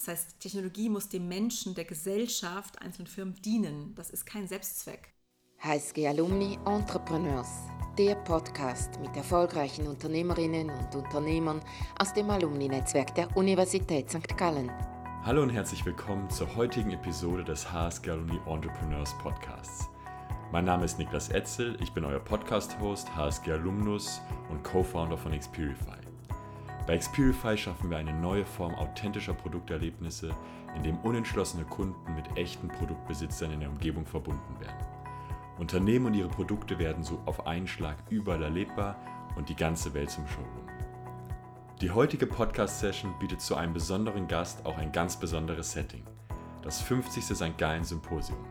Das 0.00 0.08
heißt, 0.08 0.40
Technologie 0.40 0.88
muss 0.88 1.10
dem 1.10 1.28
Menschen, 1.28 1.74
der 1.74 1.84
Gesellschaft, 1.84 2.80
einzelnen 2.80 3.06
Firmen 3.06 3.34
dienen. 3.42 3.94
Das 3.96 4.08
ist 4.08 4.24
kein 4.24 4.48
Selbstzweck. 4.48 5.12
HSG 5.58 6.08
Alumni 6.08 6.58
Entrepreneurs, 6.64 7.50
der 7.98 8.14
Podcast 8.14 8.98
mit 9.00 9.14
erfolgreichen 9.14 9.86
Unternehmerinnen 9.86 10.70
und 10.70 10.94
Unternehmern 10.94 11.60
aus 11.98 12.14
dem 12.14 12.30
Alumni-Netzwerk 12.30 13.14
der 13.14 13.36
Universität 13.36 14.08
St. 14.08 14.38
Gallen. 14.38 14.70
Hallo 15.22 15.42
und 15.42 15.50
herzlich 15.50 15.84
willkommen 15.84 16.30
zur 16.30 16.56
heutigen 16.56 16.92
Episode 16.92 17.44
des 17.44 17.70
HSG 17.70 18.12
Alumni 18.12 18.40
Entrepreneurs 18.46 19.12
Podcasts. 19.18 19.90
Mein 20.50 20.64
Name 20.64 20.86
ist 20.86 20.98
Niklas 20.98 21.28
Etzel, 21.28 21.76
ich 21.82 21.92
bin 21.92 22.06
euer 22.06 22.20
Podcast-Host, 22.20 23.14
HSG 23.14 23.52
Alumnus 23.52 24.22
und 24.48 24.64
Co-Founder 24.64 25.18
von 25.18 25.38
Xperify. 25.38 26.09
Bei 26.90 26.98
Xperify 26.98 27.56
schaffen 27.56 27.88
wir 27.88 27.98
eine 27.98 28.12
neue 28.12 28.44
Form 28.44 28.74
authentischer 28.74 29.32
Produkterlebnisse, 29.32 30.34
in 30.74 30.82
dem 30.82 30.98
unentschlossene 30.98 31.62
Kunden 31.64 32.16
mit 32.16 32.36
echten 32.36 32.66
Produktbesitzern 32.66 33.52
in 33.52 33.60
der 33.60 33.68
Umgebung 33.68 34.04
verbunden 34.04 34.58
werden. 34.58 34.84
Unternehmen 35.60 36.06
und 36.06 36.14
ihre 36.14 36.28
Produkte 36.28 36.80
werden 36.80 37.04
so 37.04 37.22
auf 37.26 37.46
einen 37.46 37.68
Schlag 37.68 37.96
überall 38.10 38.42
erlebbar 38.42 38.96
und 39.36 39.48
die 39.48 39.54
ganze 39.54 39.94
Welt 39.94 40.10
zum 40.10 40.26
Showroom. 40.26 40.68
Die 41.80 41.92
heutige 41.92 42.26
Podcast-Session 42.26 43.14
bietet 43.20 43.40
zu 43.40 43.54
einem 43.54 43.72
besonderen 43.72 44.26
Gast 44.26 44.66
auch 44.66 44.76
ein 44.76 44.90
ganz 44.90 45.16
besonderes 45.16 45.70
Setting, 45.70 46.02
das 46.62 46.80
50. 46.80 47.22
St. 47.22 47.56
Gallen 47.56 47.84
Symposium. 47.84 48.44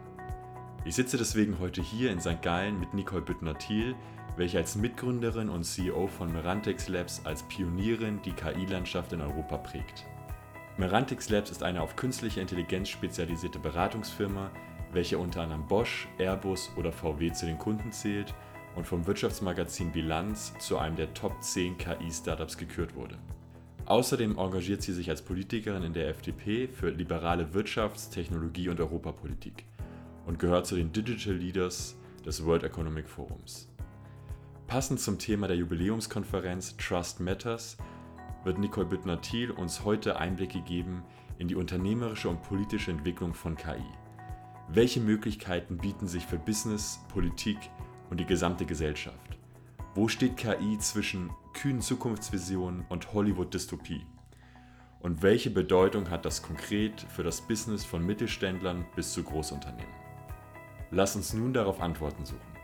Ich 0.85 0.95
sitze 0.95 1.17
deswegen 1.17 1.59
heute 1.59 1.81
hier 1.81 2.09
in 2.09 2.21
St. 2.21 2.41
Gallen 2.41 2.79
mit 2.79 2.93
Nicole 2.93 3.21
Büttner-Thiel, 3.21 3.97
welche 4.37 4.57
als 4.57 4.75
Mitgründerin 4.75 5.49
und 5.49 5.63
CEO 5.63 6.07
von 6.07 6.31
Merantix 6.31 6.87
Labs 6.87 7.21
als 7.25 7.43
Pionierin 7.43 8.21
die 8.23 8.31
KI-Landschaft 8.31 9.13
in 9.13 9.21
Europa 9.21 9.57
prägt. 9.57 10.05
Merantix 10.77 11.29
Labs 11.29 11.51
ist 11.51 11.63
eine 11.63 11.81
auf 11.81 11.95
künstliche 11.95 12.39
Intelligenz 12.39 12.89
spezialisierte 12.89 13.59
Beratungsfirma, 13.59 14.49
welche 14.93 15.17
unter 15.17 15.41
anderem 15.41 15.67
Bosch, 15.67 16.07
Airbus 16.17 16.71
oder 16.77 16.91
VW 16.91 17.31
zu 17.31 17.45
den 17.45 17.57
Kunden 17.57 17.91
zählt 17.91 18.33
und 18.75 18.87
vom 18.87 19.05
Wirtschaftsmagazin 19.05 19.91
Bilanz 19.91 20.53
zu 20.59 20.77
einem 20.77 20.95
der 20.95 21.13
Top 21.13 21.43
10 21.43 21.77
KI-Startups 21.77 22.57
gekürt 22.57 22.95
wurde. 22.95 23.17
Außerdem 23.85 24.37
engagiert 24.37 24.83
sie 24.83 24.93
sich 24.93 25.09
als 25.09 25.23
Politikerin 25.23 25.83
in 25.83 25.93
der 25.93 26.09
FDP 26.09 26.67
für 26.67 26.91
liberale 26.91 27.53
Wirtschafts-, 27.53 28.11
Technologie- 28.11 28.69
und 28.69 28.79
Europapolitik 28.79 29.65
und 30.27 30.37
gehört 30.37 30.67
zu 30.67 30.75
den 30.75 30.91
Digital 30.91 31.33
Leaders 31.33 31.97
des 32.23 32.45
World 32.45 32.63
Economic 32.63 33.09
Forums. 33.09 33.67
Passend 34.69 34.99
zum 34.99 35.17
Thema 35.17 35.47
der 35.47 35.57
Jubiläumskonferenz 35.57 36.77
Trust 36.77 37.21
Matters 37.21 37.75
wird 38.43 38.59
Nicole 38.59 38.85
Büttner-Thiel 38.85 39.49
uns 39.49 39.83
heute 39.83 40.17
Einblicke 40.17 40.61
geben 40.61 41.01
in 41.39 41.47
die 41.47 41.55
unternehmerische 41.55 42.29
und 42.29 42.43
politische 42.43 42.91
Entwicklung 42.91 43.33
von 43.33 43.57
KI. 43.57 43.81
Welche 44.67 44.99
Möglichkeiten 44.99 45.79
bieten 45.79 46.07
sich 46.07 46.23
für 46.23 46.37
Business, 46.37 46.99
Politik 47.11 47.57
und 48.11 48.19
die 48.19 48.27
gesamte 48.27 48.67
Gesellschaft? 48.67 49.39
Wo 49.95 50.07
steht 50.07 50.37
KI 50.37 50.77
zwischen 50.77 51.31
kühnen 51.53 51.81
Zukunftsvisionen 51.81 52.85
und 52.89 53.11
Hollywood-Dystopie? 53.11 54.05
Und 54.99 55.23
welche 55.23 55.49
Bedeutung 55.49 56.11
hat 56.11 56.25
das 56.25 56.43
konkret 56.43 57.01
für 57.09 57.23
das 57.23 57.41
Business 57.41 57.85
von 57.85 58.05
Mittelständlern 58.05 58.85
bis 58.95 59.13
zu 59.13 59.23
Großunternehmen? 59.23 59.95
Lass 60.91 61.15
uns 61.15 61.33
nun 61.33 61.53
darauf 61.53 61.81
Antworten 61.81 62.23
suchen. 62.23 62.58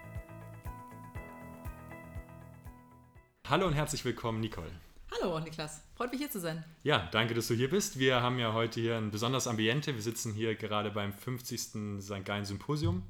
Hallo 3.48 3.68
und 3.68 3.74
herzlich 3.74 4.04
willkommen, 4.04 4.40
Nicole. 4.40 4.72
Hallo 5.12 5.40
Niklas, 5.40 5.84
freut 5.94 6.10
mich 6.10 6.20
hier 6.20 6.32
zu 6.32 6.40
sein. 6.40 6.64
Ja, 6.82 7.08
danke, 7.12 7.36
dass 7.36 7.48
du 7.48 7.54
hier 7.54 7.70
bist. 7.70 8.00
Wir 8.00 8.24
haben 8.24 8.40
ja 8.40 8.54
heute 8.54 8.82
hier 8.82 8.98
ein 8.98 9.12
besonderes 9.12 9.46
Ambiente. 9.46 9.94
Wir 9.94 10.02
sitzen 10.02 10.34
hier 10.34 10.56
gerade 10.56 10.90
beim 10.90 11.14
50. 11.14 12.02
St. 12.02 12.26
Gallen 12.26 12.46
Symposium 12.46 13.04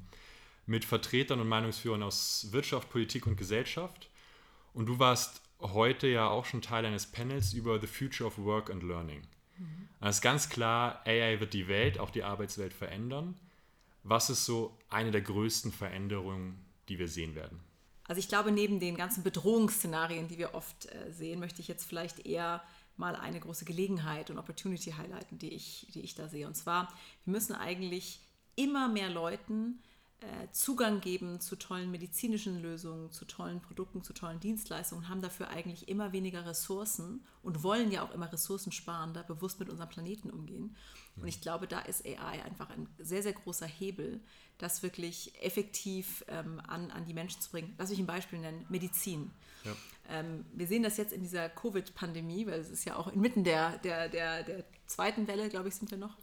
mit 0.66 0.84
Vertretern 0.84 1.40
und 1.40 1.48
Meinungsführern 1.48 2.02
aus 2.02 2.48
Wirtschaft, 2.50 2.90
Politik 2.90 3.26
und 3.26 3.38
Gesellschaft. 3.38 4.10
Und 4.74 4.84
du 4.84 4.98
warst 4.98 5.40
heute 5.60 6.06
ja 6.06 6.28
auch 6.28 6.44
schon 6.44 6.60
Teil 6.60 6.84
eines 6.84 7.06
Panels 7.06 7.54
über 7.54 7.80
The 7.80 7.86
Future 7.86 8.28
of 8.28 8.36
Work 8.36 8.68
and 8.68 8.82
Learning. 8.82 9.22
Mhm. 9.56 9.88
Es 10.02 10.16
ist 10.16 10.22
ganz 10.22 10.50
klar, 10.50 11.00
AI 11.06 11.40
wird 11.40 11.54
die 11.54 11.66
Welt, 11.66 11.98
auch 11.98 12.10
die 12.10 12.24
Arbeitswelt 12.24 12.74
verändern. 12.74 13.36
Was 14.02 14.28
ist 14.28 14.44
so 14.44 14.76
eine 14.90 15.12
der 15.12 15.22
größten 15.22 15.72
Veränderungen, 15.72 16.62
die 16.90 16.98
wir 16.98 17.08
sehen 17.08 17.34
werden? 17.34 17.58
Also 18.08 18.18
ich 18.18 18.28
glaube, 18.28 18.52
neben 18.52 18.80
den 18.80 18.96
ganzen 18.96 19.22
Bedrohungsszenarien, 19.22 20.28
die 20.28 20.38
wir 20.38 20.54
oft 20.54 20.86
äh, 20.86 21.12
sehen, 21.12 21.40
möchte 21.40 21.60
ich 21.60 21.68
jetzt 21.68 21.84
vielleicht 21.84 22.26
eher 22.26 22.62
mal 22.96 23.16
eine 23.16 23.40
große 23.40 23.64
Gelegenheit 23.64 24.30
und 24.30 24.38
Opportunity 24.38 24.92
highlighten, 24.92 25.38
die 25.38 25.52
ich, 25.52 25.88
die 25.92 26.00
ich 26.00 26.14
da 26.14 26.28
sehe. 26.28 26.46
Und 26.46 26.54
zwar, 26.54 26.88
wir 27.24 27.32
müssen 27.32 27.54
eigentlich 27.54 28.20
immer 28.54 28.88
mehr 28.88 29.10
Leuten 29.10 29.80
äh, 30.20 30.50
Zugang 30.50 31.00
geben 31.00 31.40
zu 31.40 31.56
tollen 31.56 31.90
medizinischen 31.90 32.62
Lösungen, 32.62 33.10
zu 33.12 33.26
tollen 33.26 33.60
Produkten, 33.60 34.02
zu 34.02 34.14
tollen 34.14 34.40
Dienstleistungen, 34.40 35.10
haben 35.10 35.20
dafür 35.20 35.48
eigentlich 35.48 35.88
immer 35.88 36.12
weniger 36.12 36.46
Ressourcen 36.46 37.22
und 37.42 37.62
wollen 37.62 37.92
ja 37.92 38.02
auch 38.02 38.14
immer 38.14 38.32
ressourcensparender, 38.32 39.24
bewusst 39.24 39.60
mit 39.60 39.68
unserem 39.68 39.90
Planeten 39.90 40.30
umgehen. 40.30 40.74
Und 41.20 41.28
ich 41.28 41.40
glaube, 41.40 41.66
da 41.66 41.80
ist 41.80 42.04
AI 42.04 42.42
einfach 42.44 42.70
ein 42.70 42.88
sehr, 42.98 43.22
sehr 43.22 43.32
großer 43.32 43.66
Hebel, 43.66 44.20
das 44.58 44.82
wirklich 44.82 45.32
effektiv 45.42 46.24
ähm, 46.28 46.60
an, 46.66 46.90
an 46.90 47.04
die 47.04 47.14
Menschen 47.14 47.40
zu 47.40 47.50
bringen. 47.50 47.74
Lass 47.78 47.90
mich 47.90 47.98
ein 47.98 48.06
Beispiel 48.06 48.38
nennen, 48.38 48.66
Medizin. 48.68 49.30
Ja. 49.64 49.72
Ähm, 50.08 50.44
wir 50.52 50.66
sehen 50.66 50.82
das 50.82 50.96
jetzt 50.96 51.12
in 51.12 51.22
dieser 51.22 51.48
Covid-Pandemie, 51.48 52.46
weil 52.46 52.60
es 52.60 52.70
ist 52.70 52.84
ja 52.84 52.96
auch 52.96 53.08
inmitten 53.08 53.44
der, 53.44 53.78
der, 53.78 54.08
der, 54.08 54.42
der 54.44 54.64
zweiten 54.86 55.26
Welle, 55.26 55.48
glaube 55.48 55.68
ich, 55.68 55.74
sind 55.74 55.90
wir 55.90 55.98
noch. 55.98 56.16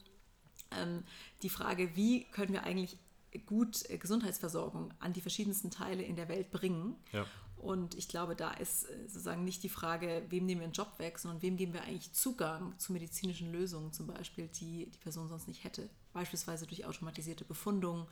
Ähm, 0.71 1.03
die 1.41 1.49
Frage, 1.49 1.95
wie 1.95 2.25
können 2.25 2.53
wir 2.53 2.63
eigentlich 2.63 2.97
gut 3.45 3.89
äh, 3.89 3.97
Gesundheitsversorgung 3.97 4.93
an 4.99 5.13
die 5.13 5.21
verschiedensten 5.21 5.71
Teile 5.71 6.03
in 6.03 6.15
der 6.15 6.29
Welt 6.29 6.51
bringen. 6.51 6.95
Ja. 7.11 7.25
Und 7.63 7.95
ich 7.95 8.09
glaube, 8.09 8.35
da 8.35 8.51
ist 8.51 8.89
äh, 8.89 9.07
sozusagen 9.07 9.45
nicht 9.45 9.63
die 9.63 9.69
Frage, 9.69 10.23
wem 10.29 10.45
nehmen 10.45 10.61
wir 10.61 10.65
einen 10.65 10.73
Job 10.73 10.99
weg, 10.99 11.17
sondern 11.17 11.41
wem 11.41 11.55
geben 11.55 11.73
wir 11.73 11.83
eigentlich 11.83 12.11
Zugang 12.11 12.77
zu 12.77 12.91
medizinischen 12.91 13.51
Lösungen 13.51 13.93
zum 13.93 14.07
Beispiel, 14.07 14.47
die 14.47 14.89
die 14.91 14.97
Person 14.97 15.29
sonst 15.29 15.47
nicht 15.47 15.63
hätte. 15.63 15.89
Beispielsweise 16.11 16.67
durch 16.67 16.85
automatisierte 16.85 17.45
Befundung, 17.45 18.07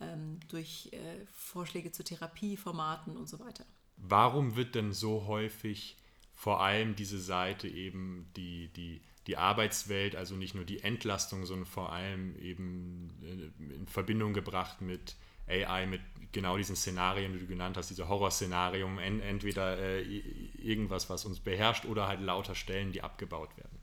ähm, 0.00 0.40
durch 0.48 0.88
äh, 0.92 1.26
Vorschläge 1.32 1.92
zu 1.92 2.02
Therapieformaten 2.02 3.16
und 3.16 3.28
so 3.28 3.38
weiter. 3.40 3.66
Warum 3.98 4.56
wird 4.56 4.74
denn 4.74 4.92
so 4.92 5.26
häufig 5.26 5.96
vor 6.34 6.62
allem 6.62 6.96
diese 6.96 7.20
Seite 7.20 7.68
eben 7.68 8.30
die, 8.36 8.68
die 8.72 9.02
die 9.28 9.36
Arbeitswelt, 9.36 10.16
also 10.16 10.34
nicht 10.34 10.54
nur 10.54 10.64
die 10.64 10.82
Entlastung, 10.82 11.44
sondern 11.44 11.66
vor 11.66 11.92
allem 11.92 12.34
eben 12.36 13.10
äh, 13.22 13.74
in 13.74 13.86
Verbindung 13.86 14.32
gebracht 14.32 14.80
mit 14.80 15.16
AI, 15.48 15.86
mit 15.86 16.00
genau 16.32 16.56
diesen 16.56 16.76
Szenarien, 16.76 17.32
die 17.32 17.38
du 17.38 17.46
genannt 17.46 17.76
hast, 17.76 17.90
diese 17.90 18.08
Horrorszenarien, 18.08 18.98
entweder 18.98 19.78
äh, 19.78 20.02
irgendwas, 20.02 21.08
was 21.08 21.24
uns 21.24 21.40
beherrscht 21.40 21.84
oder 21.86 22.06
halt 22.06 22.20
lauter 22.20 22.54
Stellen, 22.54 22.92
die 22.92 23.02
abgebaut 23.02 23.56
werden. 23.56 23.78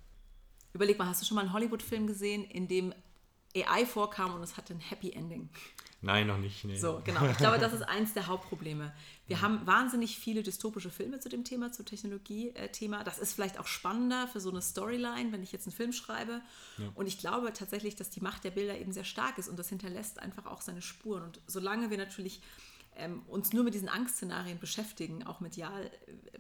Überleg 0.74 1.00
mal, 1.00 1.08
hast 1.08 1.22
du 1.22 1.26
schon 1.26 1.36
mal 1.36 1.42
einen 1.42 1.54
Hollywood-Film 1.54 2.06
gesehen, 2.06 2.44
in 2.44 2.68
dem 2.68 2.94
AI 3.56 3.86
vorkam 3.86 4.34
und 4.34 4.44
es 4.44 4.58
hatte 4.58 4.74
ein 4.74 4.80
Happy 4.80 5.12
Ending? 5.12 5.50
Nein, 6.02 6.28
noch 6.28 6.38
nicht. 6.38 6.64
Nee. 6.66 6.78
So, 6.78 7.02
genau. 7.04 7.26
Ich 7.30 7.38
glaube, 7.38 7.58
das 7.58 7.74
ist 7.74 7.82
eins 7.82 8.14
der 8.14 8.28
Hauptprobleme. 8.28 8.94
Wir 9.26 9.38
ja. 9.38 9.42
haben 9.42 9.66
wahnsinnig 9.66 10.20
viele 10.20 10.44
dystopische 10.44 10.92
Filme 10.92 11.20
zu 11.20 11.30
dem 11.30 11.44
Thema, 11.44 11.72
zu 11.72 11.84
Technologie-Thema. 11.84 13.04
Das 13.04 13.18
ist 13.18 13.34
vielleicht 13.34 13.60
auch 13.60 13.66
spannender 13.66 14.28
für 14.28 14.40
so 14.40 14.52
eine 14.52 14.62
Storyline, 14.62 15.32
wenn 15.32 15.42
ich 15.42 15.52
jetzt 15.52 15.66
einen 15.66 15.76
Film 15.76 15.94
schreibe. 15.94 16.42
Ja. 16.78 16.92
Und 16.94 17.08
ich 17.08 17.18
glaube 17.18 17.52
tatsächlich, 17.54 17.96
dass 17.96 18.12
die 18.12 18.22
Macht 18.22 18.44
der 18.44 18.52
Bilder 18.52 18.78
eben 18.78 18.92
sehr 18.92 19.04
stark 19.04 19.40
ist 19.40 19.50
und 19.50 19.58
das 19.58 19.70
hinterlässt 19.70 20.20
einfach 20.20 20.46
auch 20.46 20.62
seine 20.62 20.84
Spuren. 20.84 21.24
Und 21.24 21.42
solange 21.48 21.90
wir 21.90 21.98
natürlich 21.98 22.42
ähm, 22.96 23.24
uns 23.28 23.52
nur 23.52 23.64
mit 23.64 23.74
diesen 23.74 23.90
Angstszenarien 23.90 24.60
beschäftigen, 24.60 25.26
auch 25.26 25.40
medial, 25.40 25.86
äh, 25.86 26.40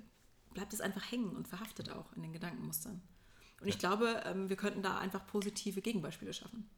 bleibt 0.53 0.73
es 0.73 0.81
einfach 0.81 1.11
hängen 1.11 1.35
und 1.35 1.47
verhaftet 1.47 1.89
auch 1.91 2.13
in 2.13 2.21
den 2.21 2.33
Gedankenmustern. 2.33 3.01
Und 3.61 3.67
ja. 3.67 3.73
ich 3.73 3.79
glaube, 3.79 4.21
ähm, 4.25 4.47
wir 4.47 4.57
könnten 4.57 4.83
da 4.83 4.99
einfach 4.99 5.25
positive 5.25 5.81
Gegenbeispiele 5.81 6.33
schaffen. 6.33 6.69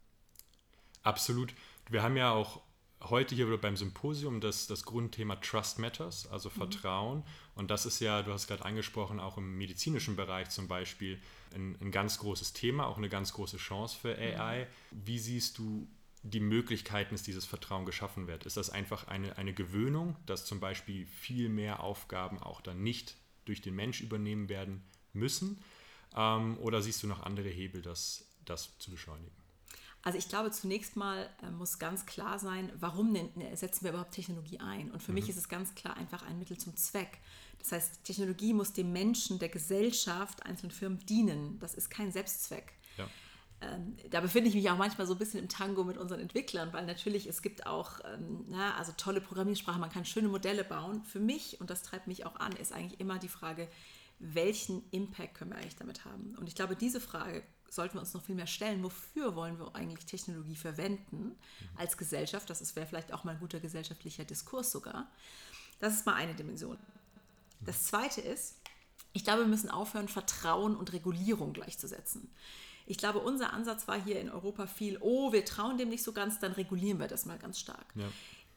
Absolut. 1.08 1.54
Wir 1.90 2.04
haben 2.04 2.18
ja 2.18 2.34
auch 2.34 2.60
heute 3.02 3.34
hier 3.34 3.56
beim 3.58 3.78
Symposium 3.78 4.42
das, 4.42 4.68
das 4.68 4.84
Grundthema 4.84 5.38
Trust 5.38 5.80
Matters, 5.80 6.28
also 6.28 6.50
mhm. 6.50 6.54
Vertrauen. 6.54 7.18
Mhm. 7.20 7.24
Und 7.56 7.72
das 7.72 7.86
ist 7.86 8.02
ja, 8.02 8.24
du 8.24 8.34
hast 8.34 8.48
gerade 8.48 8.66
angesprochen, 8.66 9.22
auch 9.22 9.38
im 9.38 9.58
medizinischen 9.58 10.18
Bereich 10.18 10.50
zum 10.50 10.68
Beispiel 10.68 11.18
ein, 11.56 11.78
ein 11.80 11.92
ganz 11.92 12.18
großes 12.20 12.52
Thema, 12.52 12.88
auch 12.88 12.98
eine 12.98 13.08
ganz 13.08 13.32
große 13.32 13.56
Chance 13.56 13.98
für 13.98 14.18
AI. 14.18 14.66
Mhm. 14.66 15.02
Wie 15.06 15.18
siehst 15.18 15.58
du 15.58 15.88
die 16.24 16.42
Möglichkeiten, 16.42 17.16
dass 17.16 17.24
dieses 17.24 17.46
Vertrauen 17.46 17.86
geschaffen 17.86 18.28
wird? 18.28 18.46
Ist 18.46 18.58
das 18.58 18.70
einfach 18.70 19.08
eine, 19.08 19.38
eine 19.38 19.54
Gewöhnung, 19.54 20.18
dass 20.26 20.46
zum 20.46 20.60
Beispiel 20.60 21.06
viel 21.06 21.48
mehr 21.48 21.84
Aufgaben 21.84 22.38
auch 22.38 22.60
dann 22.60 22.84
nicht 22.84 23.16
durch 23.46 23.62
den 23.62 23.76
Mensch 23.76 24.02
übernehmen 24.02 24.50
werden 24.50 24.84
müssen? 25.14 25.64
Ähm, 26.14 26.58
oder 26.58 26.82
siehst 26.82 27.02
du 27.02 27.08
noch 27.08 27.24
andere 27.24 27.48
Hebel, 27.48 27.82
das, 27.82 28.28
das 28.44 28.78
zu 28.78 28.92
beschleunigen? 28.92 29.47
Also 30.08 30.20
ich 30.20 30.30
glaube, 30.30 30.52
zunächst 30.52 30.96
mal 30.96 31.30
äh, 31.44 31.52
muss 31.52 31.80
ganz 31.80 32.06
klar 32.06 32.40
sein, 32.40 32.72
warum 32.80 33.12
ne, 33.12 33.28
setzen 33.56 33.84
wir 33.84 33.90
überhaupt 33.90 34.14
Technologie 34.14 34.58
ein? 34.62 34.90
Und 34.90 35.04
für 35.04 35.12
mhm. 35.12 35.16
mich 35.16 35.28
ist 35.28 35.36
es 35.36 35.50
ganz 35.50 35.76
klar 35.76 35.98
einfach 35.98 36.26
ein 36.26 36.40
Mittel 36.40 36.58
zum 36.58 36.78
Zweck. 36.78 37.18
Das 37.60 37.74
heißt, 37.74 38.06
Technologie 38.06 38.54
muss 38.54 38.72
dem 38.72 38.94
Menschen, 38.94 39.38
der 39.38 39.50
Gesellschaft, 39.50 40.46
einzelnen 40.46 40.72
Firmen 40.72 41.06
dienen. 41.08 41.60
Das 41.60 41.74
ist 41.74 41.90
kein 41.90 42.14
Selbstzweck. 42.14 42.72
Ja. 42.98 43.10
ähm, 43.60 43.98
da 44.10 44.22
befinde 44.22 44.48
ich 44.48 44.56
mich 44.56 44.70
auch 44.70 44.78
manchmal 44.78 45.08
so 45.08 45.14
ein 45.14 45.20
bisschen 45.20 45.42
im 45.42 45.50
Tango 45.50 45.84
mit 45.84 45.98
unseren 45.98 46.22
Entwicklern, 46.22 46.72
weil 46.72 46.86
natürlich 46.86 47.28
es 47.28 47.42
gibt 47.42 47.68
auch 47.68 48.00
ähm, 48.06 48.46
na, 48.48 48.78
also 48.78 48.94
tolle 48.96 49.20
Programmiersprachen, 49.20 49.82
man 49.82 49.90
kann 49.92 50.06
schöne 50.06 50.30
Modelle 50.30 50.64
bauen. 50.64 51.04
Für 51.04 51.20
mich, 51.20 51.60
und 51.60 51.70
das 51.70 51.84
treibt 51.84 52.08
mich 52.08 52.26
auch 52.26 52.38
an, 52.38 52.54
ist 52.54 52.72
eigentlich 52.72 53.02
immer 53.02 53.20
die 53.20 53.28
Frage, 53.28 53.68
welchen 54.20 54.90
Impact 54.92 55.36
können 55.36 55.52
wir 55.52 55.58
eigentlich 55.58 55.76
damit 55.76 56.06
haben? 56.06 56.34
Und 56.40 56.48
ich 56.48 56.56
glaube, 56.56 56.78
diese 56.78 57.02
Frage 57.02 57.44
sollten 57.70 57.96
wir 57.96 58.02
uns 58.02 58.14
noch 58.14 58.24
viel 58.24 58.36
mehr 58.36 58.48
stellen. 58.48 58.84
Wofür 58.84 59.36
wollen 59.36 59.60
wir 59.60 59.76
eigentlich 59.76 60.06
Technologie 60.06 60.56
verwenden 60.56 61.24
mhm. 61.26 61.68
als 61.78 61.98
Gesellschaft? 61.98 62.50
Das 62.50 62.76
wäre 62.76 62.88
vielleicht 62.88 63.14
auch 63.14 63.24
mal 63.24 63.32
ein 63.32 63.40
guter 63.40 63.60
gesellschaftlicher 63.60 64.26
Diskurs 64.26 64.72
sogar. 64.72 65.10
Das 65.80 65.94
ist 65.94 66.06
mal 66.06 66.16
eine 66.16 66.34
Dimension. 66.34 66.78
Das 67.62 67.86
zweite 67.86 68.22
ist, 68.22 68.56
ich 69.14 69.24
glaube, 69.24 69.42
wir 69.42 69.48
müssen 69.48 69.70
aufhören, 69.70 70.08
Vertrauen 70.08 70.76
und 70.76 70.94
Regulierung 70.94 71.54
gleichzusetzen. 71.54 72.30
Ich 72.86 72.98
glaube, 72.98 73.20
unser 73.20 73.52
Ansatz 73.52 73.88
war 73.88 74.02
hier 74.02 74.20
in 74.20 74.30
Europa 74.30 74.66
viel, 74.66 74.98
oh, 75.02 75.34
wir 75.34 75.44
trauen 75.44 75.78
dem 75.78 75.90
nicht 75.90 76.04
so 76.04 76.14
ganz, 76.14 76.40
dann 76.40 76.54
regulieren 76.54 77.00
wir 77.00 77.08
das 77.08 77.26
mal 77.26 77.38
ganz 77.38 77.60
stark. 77.60 77.86
Ja. 77.96 78.06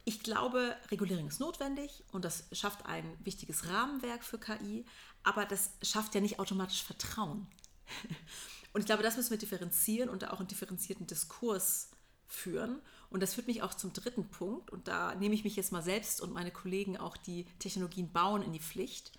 Ich 0.04 0.22
glaube, 0.22 0.76
Regulierung 0.90 1.26
ist 1.26 1.40
notwendig 1.40 2.04
und 2.12 2.24
das 2.24 2.44
schafft 2.52 2.86
ein 2.86 3.04
wichtiges 3.24 3.68
Rahmenwerk 3.68 4.24
für 4.24 4.38
KI, 4.38 4.84
aber 5.24 5.44
das 5.44 5.72
schafft 5.82 6.14
ja 6.14 6.20
nicht 6.20 6.38
automatisch 6.38 6.82
Vertrauen. 6.82 7.46
Und 8.72 8.80
ich 8.80 8.86
glaube, 8.86 9.02
das 9.02 9.16
müssen 9.16 9.30
wir 9.30 9.38
differenzieren 9.38 10.08
und 10.08 10.22
da 10.22 10.30
auch 10.30 10.38
einen 10.38 10.46
differenzierten 10.46 11.04
Diskurs 11.04 11.90
führen. 12.28 12.80
Und 13.10 13.20
das 13.20 13.34
führt 13.34 13.48
mich 13.48 13.62
auch 13.62 13.74
zum 13.74 13.92
dritten 13.92 14.28
Punkt. 14.28 14.70
Und 14.70 14.86
da 14.86 15.16
nehme 15.16 15.34
ich 15.34 15.42
mich 15.42 15.56
jetzt 15.56 15.72
mal 15.72 15.82
selbst 15.82 16.20
und 16.20 16.32
meine 16.32 16.52
Kollegen 16.52 16.96
auch, 16.96 17.16
die 17.16 17.46
Technologien 17.58 18.12
bauen, 18.12 18.42
in 18.42 18.52
die 18.52 18.60
Pflicht. 18.60 19.10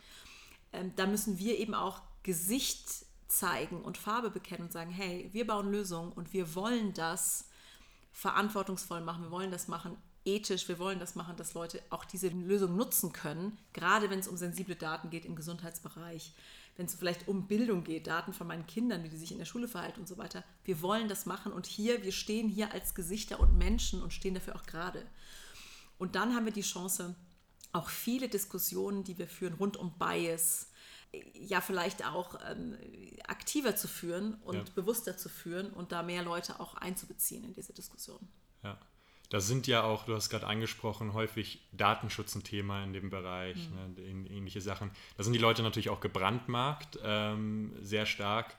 Ähm, 0.71 0.93
da 0.95 1.05
müssen 1.05 1.37
wir 1.37 1.59
eben 1.59 1.73
auch 1.73 2.01
Gesicht 2.23 3.05
zeigen 3.27 3.81
und 3.81 3.97
Farbe 3.97 4.29
bekennen 4.29 4.67
und 4.67 4.71
sagen, 4.71 4.89
hey, 4.89 5.29
wir 5.33 5.45
bauen 5.45 5.69
Lösungen 5.69 6.13
und 6.13 6.31
wir 6.31 6.55
wollen 6.55 6.93
das 6.93 7.49
verantwortungsvoll 8.13 9.01
machen, 9.01 9.23
wir 9.23 9.31
wollen 9.31 9.51
das 9.51 9.67
machen 9.67 9.97
ethisch, 10.25 10.67
wir 10.67 10.79
wollen 10.79 10.99
das 10.99 11.15
machen, 11.15 11.35
dass 11.35 11.53
Leute 11.53 11.81
auch 11.89 12.05
diese 12.05 12.29
Lösung 12.29 12.75
nutzen 12.75 13.11
können, 13.11 13.57
gerade 13.73 14.09
wenn 14.09 14.19
es 14.19 14.27
um 14.27 14.37
sensible 14.37 14.75
Daten 14.75 15.09
geht 15.09 15.25
im 15.25 15.35
Gesundheitsbereich, 15.35 16.33
wenn 16.77 16.85
es 16.85 16.95
vielleicht 16.95 17.27
um 17.27 17.47
Bildung 17.47 17.83
geht, 17.83 18.07
Daten 18.07 18.33
von 18.33 18.47
meinen 18.47 18.65
Kindern, 18.67 19.03
wie 19.03 19.09
die 19.09 19.17
sich 19.17 19.31
in 19.31 19.37
der 19.37 19.45
Schule 19.45 19.67
verhalten 19.67 20.01
und 20.01 20.07
so 20.07 20.17
weiter. 20.17 20.43
Wir 20.63 20.81
wollen 20.81 21.07
das 21.07 21.25
machen 21.25 21.51
und 21.51 21.65
hier, 21.65 22.03
wir 22.03 22.11
stehen 22.11 22.49
hier 22.49 22.71
als 22.73 22.95
Gesichter 22.95 23.39
und 23.39 23.57
Menschen 23.57 24.01
und 24.01 24.13
stehen 24.13 24.33
dafür 24.33 24.55
auch 24.55 24.63
gerade. 24.63 25.05
Und 25.97 26.15
dann 26.15 26.33
haben 26.33 26.45
wir 26.45 26.53
die 26.53 26.61
Chance, 26.61 27.15
auch 27.73 27.89
viele 27.89 28.27
Diskussionen, 28.27 29.03
die 29.03 29.17
wir 29.17 29.27
führen 29.27 29.53
rund 29.53 29.77
um 29.77 29.97
Bias, 29.97 30.71
ja 31.33 31.61
vielleicht 31.61 32.05
auch 32.05 32.39
ähm, 32.49 32.77
aktiver 33.27 33.75
zu 33.75 33.87
führen 33.87 34.35
und 34.43 34.55
ja. 34.55 34.63
bewusster 34.75 35.17
zu 35.17 35.29
führen 35.29 35.71
und 35.71 35.91
da 35.91 36.03
mehr 36.03 36.23
Leute 36.23 36.59
auch 36.59 36.75
einzubeziehen 36.75 37.43
in 37.43 37.53
diese 37.53 37.73
Diskussion. 37.73 38.27
Ja. 38.63 38.79
Da 39.31 39.39
sind 39.39 39.65
ja 39.65 39.83
auch, 39.83 40.03
du 40.03 40.13
hast 40.13 40.29
gerade 40.29 40.45
angesprochen, 40.45 41.13
häufig 41.13 41.61
Datenschutz 41.71 42.35
ein 42.35 42.43
Thema 42.43 42.83
in 42.83 42.91
dem 42.91 43.09
Bereich, 43.09 43.55
mhm. 43.69 43.95
ne, 43.95 44.29
ähnliche 44.29 44.59
Sachen. 44.59 44.91
Da 45.15 45.23
sind 45.23 45.31
die 45.31 45.39
Leute 45.39 45.63
natürlich 45.63 45.89
auch 45.89 46.01
gebrandmarkt, 46.01 46.99
ähm, 47.01 47.71
sehr 47.81 48.05
stark. 48.05 48.57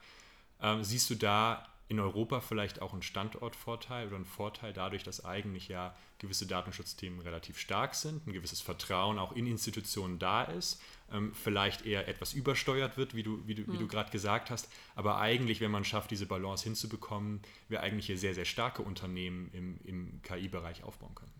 Ähm, 0.62 0.82
siehst 0.82 1.10
du 1.10 1.14
da 1.14 1.68
in 1.92 2.00
Europa 2.00 2.40
vielleicht 2.40 2.80
auch 2.80 2.94
einen 2.94 3.02
Standortvorteil 3.02 4.06
oder 4.06 4.16
einen 4.16 4.24
Vorteil 4.24 4.72
dadurch, 4.72 5.02
dass 5.02 5.26
eigentlich 5.26 5.68
ja 5.68 5.94
gewisse 6.18 6.46
Datenschutzthemen 6.46 7.20
relativ 7.20 7.58
stark 7.58 7.94
sind, 7.94 8.26
ein 8.26 8.32
gewisses 8.32 8.62
Vertrauen 8.62 9.18
auch 9.18 9.32
in 9.32 9.46
Institutionen 9.46 10.18
da 10.18 10.44
ist, 10.44 10.80
ähm, 11.12 11.34
vielleicht 11.34 11.84
eher 11.84 12.08
etwas 12.08 12.32
übersteuert 12.32 12.96
wird, 12.96 13.14
wie 13.14 13.22
du, 13.22 13.46
wie 13.46 13.54
du, 13.54 13.70
mhm. 13.70 13.78
du 13.78 13.86
gerade 13.86 14.10
gesagt 14.10 14.50
hast, 14.50 14.70
aber 14.94 15.18
eigentlich, 15.18 15.60
wenn 15.60 15.70
man 15.70 15.84
schafft, 15.84 16.10
diese 16.10 16.24
Balance 16.24 16.64
hinzubekommen, 16.64 17.42
wir 17.68 17.82
eigentlich 17.82 18.06
hier 18.06 18.16
sehr, 18.16 18.34
sehr 18.34 18.46
starke 18.46 18.80
Unternehmen 18.80 19.50
im, 19.52 19.78
im 19.84 20.22
KI-Bereich 20.22 20.84
aufbauen 20.84 21.14
können. 21.14 21.32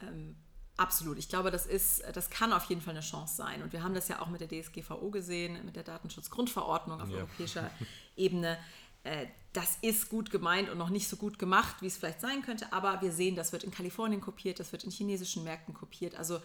Ähm, 0.00 0.36
absolut. 0.76 1.18
Ich 1.18 1.28
glaube, 1.28 1.52
das, 1.52 1.66
ist, 1.66 2.02
das 2.12 2.30
kann 2.30 2.52
auf 2.52 2.64
jeden 2.64 2.80
Fall 2.80 2.94
eine 2.94 3.00
Chance 3.00 3.36
sein. 3.36 3.62
Und 3.62 3.72
wir 3.72 3.84
haben 3.84 3.94
das 3.94 4.08
ja 4.08 4.20
auch 4.20 4.28
mit 4.28 4.40
der 4.40 4.48
DSGVO 4.48 5.10
gesehen, 5.12 5.64
mit 5.64 5.76
der 5.76 5.84
Datenschutzgrundverordnung 5.84 7.00
auf 7.00 7.10
ja. 7.10 7.18
europäischer 7.18 7.70
Ebene. 8.16 8.58
Äh, 9.04 9.26
das 9.52 9.76
ist 9.82 10.08
gut 10.08 10.30
gemeint 10.30 10.70
und 10.70 10.78
noch 10.78 10.88
nicht 10.88 11.08
so 11.08 11.16
gut 11.16 11.38
gemacht, 11.38 11.76
wie 11.80 11.86
es 11.86 11.98
vielleicht 11.98 12.20
sein 12.20 12.42
könnte, 12.42 12.72
aber 12.72 13.02
wir 13.02 13.12
sehen, 13.12 13.36
das 13.36 13.52
wird 13.52 13.64
in 13.64 13.70
Kalifornien 13.70 14.20
kopiert, 14.20 14.58
das 14.60 14.72
wird 14.72 14.84
in 14.84 14.90
chinesischen 14.90 15.44
Märkten 15.44 15.74
kopiert. 15.74 16.14
Also 16.14 16.40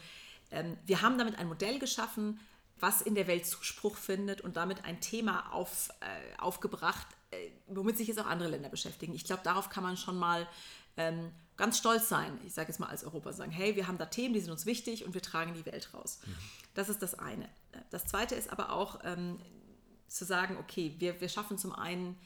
ähm, 0.52 0.78
wir 0.86 1.02
haben 1.02 1.18
damit 1.18 1.38
ein 1.38 1.48
Modell 1.48 1.80
geschaffen, 1.80 2.40
was 2.80 3.02
in 3.02 3.16
der 3.16 3.28
Welt 3.28 3.46
Zuspruch 3.46 3.96
findet 3.96 4.42
und 4.42 4.58
damit 4.58 4.86
ein 4.86 5.00
Thema 5.00 5.54
auf, 5.54 5.90
äh, 6.02 6.38
aufgebracht, 6.38 7.08
äh, 7.32 7.50
womit 7.68 7.98
sich 7.98 8.08
jetzt 8.08 8.20
auch 8.20 8.28
andere 8.28 8.50
Länder 8.50 8.70
beschäftigen. 8.70 9.14
Ich 9.14 9.24
glaube, 9.24 9.42
darauf 9.44 9.70
kann 9.70 9.84
man 9.84 9.98
schon 9.98 10.18
mal 10.18 10.48
ähm, 10.98 11.32
ganz 11.56 11.78
stolz 11.78 12.10
sein, 12.10 12.40
ich 12.46 12.54
sage 12.54 12.70
jetzt 12.70 12.80
mal 12.80 12.88
als 12.88 13.04
Europa, 13.04 13.32
sagen, 13.34 13.52
hey, 13.52 13.76
wir 13.76 13.88
haben 13.88 13.98
da 13.98 14.06
Themen, 14.06 14.34
die 14.34 14.42
sind 14.42 14.52
uns 14.52 14.66
wichtig 14.66 15.06
und 15.06 15.14
wir 15.14 15.22
tragen 15.22 15.54
die 15.54 15.66
Welt 15.66 15.94
raus. 15.94 16.20
Mhm. 16.26 16.36
Das 16.74 16.90
ist 16.90 17.02
das 17.02 17.18
eine. 17.18 17.50
Das 17.90 18.06
zweite 18.06 18.36
ist 18.36 18.52
aber 18.52 18.74
auch 18.74 19.00
ähm, 19.04 19.40
zu 20.08 20.26
sagen, 20.26 20.58
okay, 20.58 20.96
wir, 21.00 21.20
wir 21.22 21.30
schaffen 21.30 21.58
zum 21.58 21.74
einen 21.74 22.18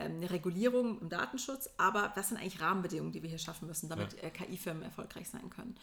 eine 0.00 0.30
Regulierung 0.30 1.00
im 1.00 1.08
Datenschutz, 1.08 1.70
aber 1.76 2.12
das 2.14 2.28
sind 2.28 2.38
eigentlich 2.38 2.60
Rahmenbedingungen, 2.60 3.12
die 3.12 3.22
wir 3.22 3.30
hier 3.30 3.38
schaffen 3.38 3.68
müssen, 3.68 3.88
damit 3.88 4.14
ja. 4.14 4.28
Äh, 4.28 4.30
KI-Firmen 4.30 4.82
erfolgreich 4.82 5.28
sein 5.28 5.50
können. 5.50 5.76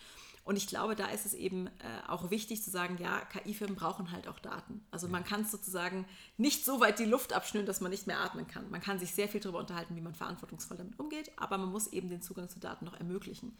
Und 0.44 0.56
ich 0.56 0.68
glaube, 0.68 0.96
da 0.96 1.08
ist 1.08 1.26
es 1.26 1.34
eben 1.34 1.68
äh, 1.68 1.72
auch 2.08 2.32
wichtig 2.32 2.64
zu 2.64 2.72
sagen, 2.72 2.98
ja, 3.00 3.22
KI-Firmen 3.26 3.76
brauchen 3.76 4.12
halt 4.12 4.28
auch 4.28 4.40
Daten. 4.40 4.84
Also 4.90 5.08
man 5.08 5.24
kann 5.24 5.46
sozusagen 5.46 6.06
nicht 6.38 6.66
so 6.66 6.80
weit 6.80 6.98
die 6.98 7.06
Luft 7.06 7.34
abschnüren, 7.34 7.68
dass 7.68 7.80
man 7.80 7.92
nicht 7.92 8.08
mehr 8.08 8.20
atmen 8.20 8.48
kann. 8.48 8.70
Man 8.72 8.82
kann 8.82 8.98
sich 8.98 9.14
sehr 9.14 9.30
viel 9.30 9.40
darüber 9.40 9.60
unterhalten, 9.60 9.96
wie 9.96 10.02
man 10.02 10.16
verantwortungsvoll 10.16 10.78
damit 10.78 11.00
umgeht, 11.00 11.32
aber 11.38 11.58
man 11.58 11.70
muss 11.70 11.88
eben 11.88 12.10
den 12.10 12.22
Zugang 12.22 12.50
zu 12.50 12.60
Daten 12.60 12.86
noch 12.86 12.96
ermöglichen. 12.96 13.56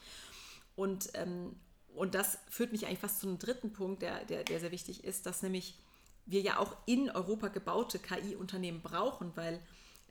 Und, 0.76 1.12
ähm, 1.14 1.56
und 1.94 2.16
das 2.16 2.40
führt 2.50 2.72
mich 2.72 2.88
eigentlich 2.88 3.00
fast 3.00 3.20
zu 3.20 3.28
einem 3.28 3.38
dritten 3.38 3.74
Punkt, 3.74 4.02
der, 4.02 4.26
der, 4.26 4.44
der 4.44 4.60
sehr 4.60 4.72
wichtig 4.72 5.04
ist, 5.04 5.28
dass 5.28 5.44
nämlich 5.44 5.78
wir 6.26 6.42
ja 6.42 6.58
auch 6.58 6.76
in 6.88 7.12
Europa 7.12 7.50
gebaute 7.50 8.00
KI-Unternehmen 8.00 8.82
brauchen, 8.82 9.32
weil 9.36 9.56
ähm, 9.56 9.60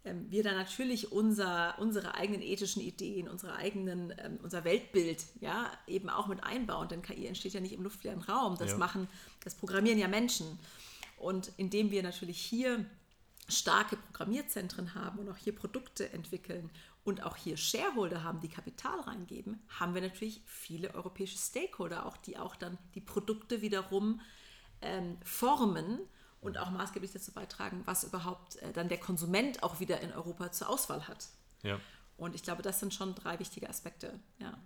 wir 0.03 0.43
da 0.43 0.55
natürlich 0.55 1.13
unser, 1.13 1.79
unsere 1.79 2.15
eigenen 2.15 2.41
ethischen 2.41 2.81
Ideen, 2.81 3.29
unsere 3.29 3.57
eigenen, 3.57 4.15
ähm, 4.19 4.39
unser 4.43 4.65
Weltbild 4.65 5.25
ja, 5.41 5.71
eben 5.87 6.09
auch 6.09 6.27
mit 6.27 6.43
einbauen. 6.43 6.89
Denn 6.89 7.03
KI 7.03 7.27
entsteht 7.27 7.53
ja 7.53 7.61
nicht 7.61 7.75
im 7.75 7.83
luftleeren 7.83 8.23
Raum. 8.23 8.57
Das 8.59 8.73
ja. 8.73 8.79
machen, 8.79 9.09
das 9.45 9.55
programmieren 9.55 9.99
ja 9.99 10.09
Menschen. 10.09 10.59
Und 11.19 11.53
indem 11.59 11.91
wir 11.91 12.03
natürlich 12.03 12.41
hier 12.41 12.87
starke 13.49 13.97
Programmierzentren 13.97 14.95
haben 14.95 15.19
und 15.19 15.29
auch 15.29 15.37
hier 15.37 15.55
Produkte 15.55 16.11
entwickeln 16.13 16.71
und 17.05 17.23
auch 17.23 17.37
hier 17.37 17.57
Shareholder 17.57 18.25
haben, 18.25 18.41
die 18.41 18.49
Kapital 18.49 19.01
reingeben, 19.01 19.61
haben 19.69 19.95
wir 19.95 20.01
natürlich 20.01 20.41
viele 20.47 20.95
europäische 20.95 21.37
Stakeholder, 21.37 22.07
auch 22.07 22.17
die 22.17 22.39
auch 22.39 22.57
dann 22.57 22.79
die 22.95 23.01
Produkte 23.01 23.61
wiederum 23.61 24.21
ähm, 24.81 25.19
formen 25.25 26.01
und 26.41 26.59
auch 26.59 26.71
maßgeblich 26.71 27.13
dazu 27.13 27.33
beitragen, 27.33 27.83
was 27.85 28.05
überhaupt 28.05 28.57
äh, 28.57 28.73
dann 28.73 28.89
der 28.89 28.99
Konsument 28.99 29.63
auch 29.63 29.81
wieder 29.81 30.01
in 30.01 30.13
Europa 30.13 30.53
zur 30.53 30.69
Auswahl 30.69 31.07
hat. 31.07 31.29
Ja. 31.63 31.79
Und 32.17 32.35
ich 32.35 32.43
glaube, 32.43 32.63
das 32.63 32.81
sind 32.81 32.95
schon 32.95 33.15
drei 33.15 33.39
wichtige 33.39 33.69
Aspekte. 33.69 34.19
Ja. 34.39 34.59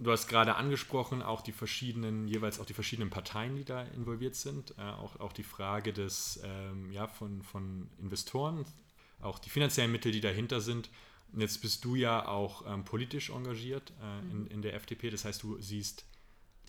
Du 0.00 0.12
hast 0.12 0.28
gerade 0.28 0.54
angesprochen, 0.54 1.22
auch 1.22 1.40
die 1.40 1.52
verschiedenen, 1.52 2.28
jeweils 2.28 2.60
auch 2.60 2.66
die 2.66 2.74
verschiedenen 2.74 3.10
Parteien, 3.10 3.56
die 3.56 3.64
da 3.64 3.82
involviert 3.82 4.36
sind. 4.36 4.74
Äh, 4.78 4.82
auch, 4.82 5.18
auch 5.18 5.32
die 5.32 5.42
Frage 5.42 5.92
des, 5.92 6.40
ähm, 6.44 6.92
ja, 6.92 7.08
von, 7.08 7.42
von 7.42 7.90
Investoren, 7.98 8.64
auch 9.20 9.40
die 9.40 9.50
finanziellen 9.50 9.90
Mittel, 9.90 10.12
die 10.12 10.20
dahinter 10.20 10.60
sind. 10.60 10.88
Und 11.32 11.40
jetzt 11.40 11.60
bist 11.60 11.84
du 11.84 11.96
ja 11.96 12.26
auch 12.26 12.64
ähm, 12.66 12.84
politisch 12.84 13.30
engagiert 13.30 13.92
äh, 14.00 14.30
in, 14.30 14.46
in 14.46 14.62
der 14.62 14.74
FDP. 14.74 15.10
Das 15.10 15.24
heißt, 15.24 15.42
du 15.42 15.60
siehst 15.60 16.04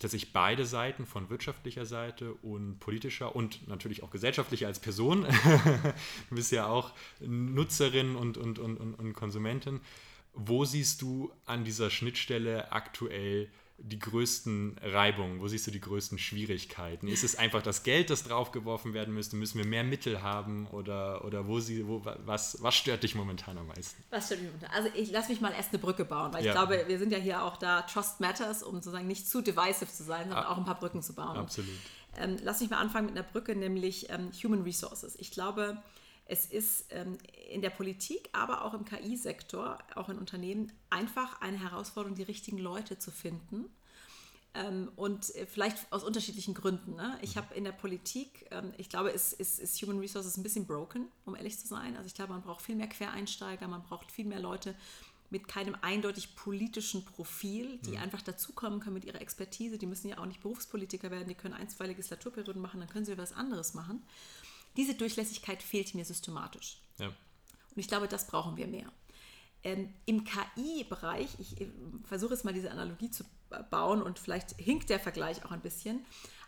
tatsächlich 0.00 0.32
beide 0.32 0.66
Seiten 0.66 1.06
von 1.06 1.30
wirtschaftlicher 1.30 1.86
Seite 1.86 2.32
und 2.42 2.80
politischer 2.80 3.36
und 3.36 3.68
natürlich 3.68 4.02
auch 4.02 4.10
gesellschaftlicher 4.10 4.66
als 4.66 4.80
Person. 4.80 5.24
du 6.30 6.34
bist 6.34 6.50
ja 6.50 6.66
auch 6.66 6.92
Nutzerin 7.20 8.16
und, 8.16 8.36
und, 8.36 8.58
und, 8.58 8.78
und 8.78 9.12
Konsumentin. 9.12 9.80
Wo 10.32 10.64
siehst 10.64 11.02
du 11.02 11.32
an 11.44 11.64
dieser 11.64 11.90
Schnittstelle 11.90 12.72
aktuell 12.72 13.48
die 13.82 13.98
größten 13.98 14.78
Reibungen? 14.82 15.40
Wo 15.40 15.48
siehst 15.48 15.66
du 15.66 15.70
die 15.70 15.80
größten 15.80 16.18
Schwierigkeiten? 16.18 17.08
Ist 17.08 17.24
es 17.24 17.36
einfach 17.36 17.62
das 17.62 17.82
Geld, 17.82 18.10
das 18.10 18.24
draufgeworfen 18.24 18.94
werden 18.94 19.14
müsste? 19.14 19.36
Müssen 19.36 19.58
wir 19.58 19.66
mehr 19.66 19.84
Mittel 19.84 20.22
haben? 20.22 20.66
Oder, 20.68 21.24
oder 21.24 21.46
wo 21.46 21.60
sie, 21.60 21.86
wo, 21.86 22.02
was, 22.04 22.62
was 22.62 22.74
stört 22.74 23.02
dich 23.02 23.14
momentan 23.14 23.58
am 23.58 23.66
meisten? 23.68 24.02
Was 24.10 24.26
stört 24.26 24.42
mich 24.42 24.50
momentan? 24.50 24.70
Also 24.70 24.90
ich 24.94 25.10
lasse 25.10 25.30
mich 25.30 25.40
mal 25.40 25.52
erst 25.52 25.70
eine 25.70 25.78
Brücke 25.78 26.04
bauen, 26.04 26.32
weil 26.32 26.44
ja. 26.44 26.52
ich 26.52 26.56
glaube, 26.56 26.84
wir 26.86 26.98
sind 26.98 27.12
ja 27.12 27.18
hier 27.18 27.42
auch 27.42 27.56
da, 27.56 27.82
Trust 27.82 28.20
Matters, 28.20 28.62
um 28.62 28.76
sozusagen 28.76 29.06
nicht 29.06 29.28
zu 29.28 29.40
divisive 29.40 29.90
zu 29.90 30.04
sein, 30.04 30.28
sondern 30.28 30.44
ah, 30.44 30.50
auch 30.50 30.58
ein 30.58 30.64
paar 30.64 30.78
Brücken 30.78 31.02
zu 31.02 31.14
bauen. 31.14 31.36
Absolut. 31.36 31.70
Ähm, 32.16 32.36
lass 32.42 32.60
mich 32.60 32.70
mal 32.70 32.78
anfangen 32.78 33.06
mit 33.06 33.16
einer 33.16 33.26
Brücke, 33.26 33.54
nämlich 33.54 34.10
ähm, 34.10 34.30
Human 34.42 34.62
Resources. 34.62 35.16
Ich 35.18 35.30
glaube, 35.30 35.82
es 36.32 36.46
ist 36.46 36.86
ähm, 36.90 37.18
in 37.50 37.60
der 37.60 37.70
Politik, 37.70 38.28
aber 38.30 38.64
auch 38.64 38.72
im 38.72 38.84
KI-Sektor, 38.84 39.78
auch 39.96 40.08
in 40.08 40.16
Unternehmen, 40.16 40.72
einfach 40.88 41.40
eine 41.40 41.58
Herausforderung, 41.58 42.16
die 42.16 42.22
richtigen 42.22 42.58
Leute 42.58 42.98
zu 42.98 43.10
finden, 43.10 43.64
Ähm, 44.52 44.90
und 44.96 45.32
äh, 45.36 45.46
vielleicht 45.46 45.92
aus 45.92 46.02
unterschiedlichen 46.02 46.54
Gründen. 46.54 46.96
Ne? 46.96 47.16
Ich 47.22 47.36
habe 47.36 47.54
in 47.54 47.62
der 47.62 47.72
Politik, 47.72 48.46
ähm, 48.50 48.72
ich 48.78 48.88
glaube, 48.88 49.10
ist, 49.10 49.32
ist, 49.32 49.60
ist 49.60 49.80
Human 49.80 50.00
Resources 50.00 50.36
ein 50.36 50.42
bisschen 50.42 50.66
broken, 50.66 51.06
um 51.24 51.36
ehrlich 51.36 51.56
zu 51.56 51.68
sein. 51.68 51.96
Also 51.96 52.08
ich 52.08 52.14
glaube, 52.14 52.32
man 52.32 52.42
braucht 52.42 52.62
viel 52.62 52.74
mehr 52.74 52.88
Quereinsteiger, 52.88 53.68
man 53.68 53.82
braucht 53.84 54.10
viel 54.10 54.24
mehr 54.24 54.40
Leute 54.40 54.74
mit 55.30 55.46
keinem 55.46 55.76
eindeutig 55.82 56.34
politischen 56.34 57.04
Profil, 57.04 57.78
die 57.86 57.92
mhm. 57.92 58.02
einfach 58.02 58.22
dazukommen 58.22 58.80
können 58.80 58.94
mit 58.94 59.04
ihrer 59.04 59.20
Expertise. 59.20 59.78
Die 59.78 59.86
müssen 59.86 60.08
ja 60.08 60.18
auch 60.18 60.26
nicht 60.26 60.40
Berufspolitiker 60.42 61.12
werden, 61.12 61.28
die 61.28 61.36
können 61.36 61.54
ein, 61.54 61.68
zwei 61.68 61.86
Legislaturperioden 61.86 62.60
machen, 62.60 62.80
dann 62.80 62.88
können 62.88 63.04
sie 63.04 63.16
was 63.16 63.32
anderes 63.32 63.74
machen. 63.74 64.02
Diese 64.76 64.94
Durchlässigkeit 64.94 65.62
fehlt 65.62 65.94
mir 65.94 66.04
systematisch. 66.04 66.80
Ja. 66.98 67.08
Und 67.08 67.76
ich 67.76 67.88
glaube, 67.88 68.08
das 68.08 68.26
brauchen 68.26 68.56
wir 68.56 68.66
mehr. 68.66 68.90
Ähm, 69.62 69.92
Im 70.06 70.24
KI-Bereich, 70.24 71.28
ich 71.38 71.68
versuche 72.04 72.32
jetzt 72.32 72.44
mal 72.44 72.54
diese 72.54 72.70
Analogie 72.70 73.10
zu 73.10 73.24
bauen 73.70 74.02
und 74.02 74.18
vielleicht 74.18 74.52
hinkt 74.52 74.90
der 74.90 75.00
Vergleich 75.00 75.44
auch 75.44 75.50
ein 75.50 75.60
bisschen, 75.60 76.04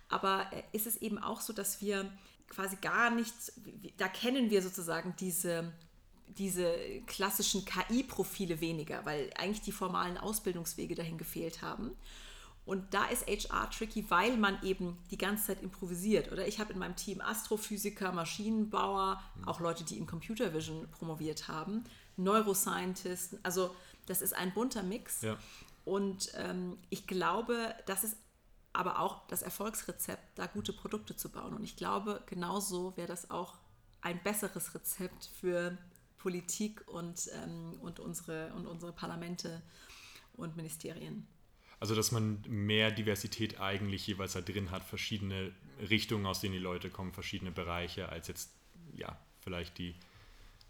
aber 0.09 0.47
äh, 0.53 0.63
ist 0.73 0.87
es 0.87 0.97
eben 0.97 1.19
auch 1.19 1.41
so, 1.41 1.53
dass 1.53 1.81
wir 1.81 2.11
quasi 2.49 2.77
gar 2.77 3.11
nichts, 3.11 3.53
da 3.97 4.09
kennen 4.09 4.51
wir 4.51 4.63
sozusagen 4.63 5.15
diese, 5.19 5.73
diese 6.29 6.75
klassischen 7.07 7.65
KI-Profile 7.65 8.61
weniger, 8.61 9.05
weil 9.05 9.31
eigentlich 9.37 9.63
die 9.63 9.73
formalen 9.73 10.19
Ausbildungswege 10.19 10.95
dahin 10.95 11.19
gefehlt 11.19 11.63
haben. 11.63 11.93
Und 12.65 12.95
da 12.95 13.07
ist 13.07 13.27
HR 13.27 13.69
tricky, 13.71 14.09
weil 14.09 14.37
man 14.37 14.63
eben 14.63 14.97
die 15.11 15.19
ganze 15.19 15.47
Zeit 15.47 15.63
improvisiert. 15.63 16.31
Oder 16.31 16.47
ich 16.47 16.61
habe 16.61 16.73
in 16.73 16.79
meinem 16.79 16.95
Team 16.95 17.21
Astrophysiker, 17.21 18.13
Maschinenbauer, 18.13 19.21
auch 19.47 19.59
Leute, 19.59 19.83
die 19.85 19.99
in 19.99 20.07
Computer 20.07 20.55
Vision 20.55 20.89
promoviert 20.91 21.49
haben, 21.49 21.85
Neuroscientisten. 22.17 23.41
Also 23.43 23.75
das 24.07 24.23
ist 24.23 24.35
ein 24.35 24.55
bunter 24.55 24.85
Mix. 24.85 25.23
Ja. 25.23 25.37
Und 25.85 26.31
ähm, 26.37 26.79
ich 26.89 27.09
glaube, 27.09 27.75
das 27.87 28.05
ist 28.05 28.17
aber 28.73 29.01
auch 29.01 29.27
das 29.27 29.43
Erfolgsrezept, 29.43 30.39
da 30.39 30.47
gute 30.47 30.73
Produkte 30.73 31.17
zu 31.17 31.31
bauen. 31.31 31.55
Und 31.55 31.65
ich 31.65 31.77
glaube, 31.77 32.23
genauso 32.27 32.97
wäre 32.97 33.09
das 33.09 33.31
auch 33.31 33.59
ein 34.01 34.23
besseres 34.23 34.75
Rezept 34.75 35.31
für 35.41 35.77
Politik 36.19 36.87
und, 36.87 37.29
ähm, 37.43 37.79
und, 37.81 37.99
unsere, 37.99 38.53
und 38.55 38.67
unsere 38.67 38.93
Parlamente 38.93 39.63
und 40.35 40.57
Ministerien. 40.57 41.27
Also, 41.83 41.97
dass 41.97 42.13
man 42.13 42.45
mehr 42.47 42.93
Diversität 42.93 43.59
eigentlich 43.59 44.07
jeweils 44.07 44.35
da 44.35 44.41
drin 44.41 44.71
hat, 44.71 44.85
verschiedene 44.85 45.51
Richtungen, 45.91 46.27
aus 46.27 46.41
denen 46.41 46.53
die 46.53 46.61
Leute 46.61 46.91
kommen, 46.91 47.13
verschiedene 47.13 47.51
Bereiche, 47.51 48.09
als 48.09 48.29
jetzt, 48.29 48.53
ja, 48.95 49.19
vielleicht 49.41 49.79
die, 49.79 49.97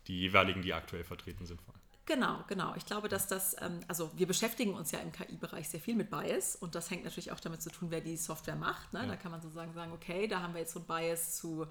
die 0.06 0.20
jeweiligen, 0.20 0.62
die 0.62 0.72
aktuell 0.72 1.04
vertreten 1.04 1.44
sind. 1.44 1.60
Genau, 2.06 2.42
genau. 2.48 2.74
Ich 2.76 2.86
glaube, 2.86 3.10
dass 3.10 3.26
das, 3.26 3.54
ähm, 3.60 3.80
also 3.88 4.10
wir 4.16 4.26
beschäftigen 4.26 4.72
uns 4.72 4.90
ja 4.90 5.00
im 5.00 5.12
KI-Bereich 5.12 5.68
sehr 5.68 5.80
viel 5.80 5.96
mit 5.96 6.08
Bias 6.08 6.56
und 6.56 6.74
das 6.74 6.90
hängt 6.90 7.04
natürlich 7.04 7.30
auch 7.30 7.40
damit 7.40 7.60
zu 7.60 7.70
tun, 7.70 7.90
wer 7.90 8.00
die 8.00 8.16
Software 8.16 8.56
macht. 8.56 8.94
Ne? 8.94 9.00
Ja. 9.00 9.06
Da 9.08 9.16
kann 9.16 9.32
man 9.32 9.42
sozusagen 9.42 9.74
sagen, 9.74 9.92
okay, 9.92 10.26
da 10.26 10.40
haben 10.40 10.54
wir 10.54 10.62
jetzt 10.62 10.72
so 10.72 10.80
ein 10.80 10.86
Bias 10.86 11.36
zu 11.36 11.66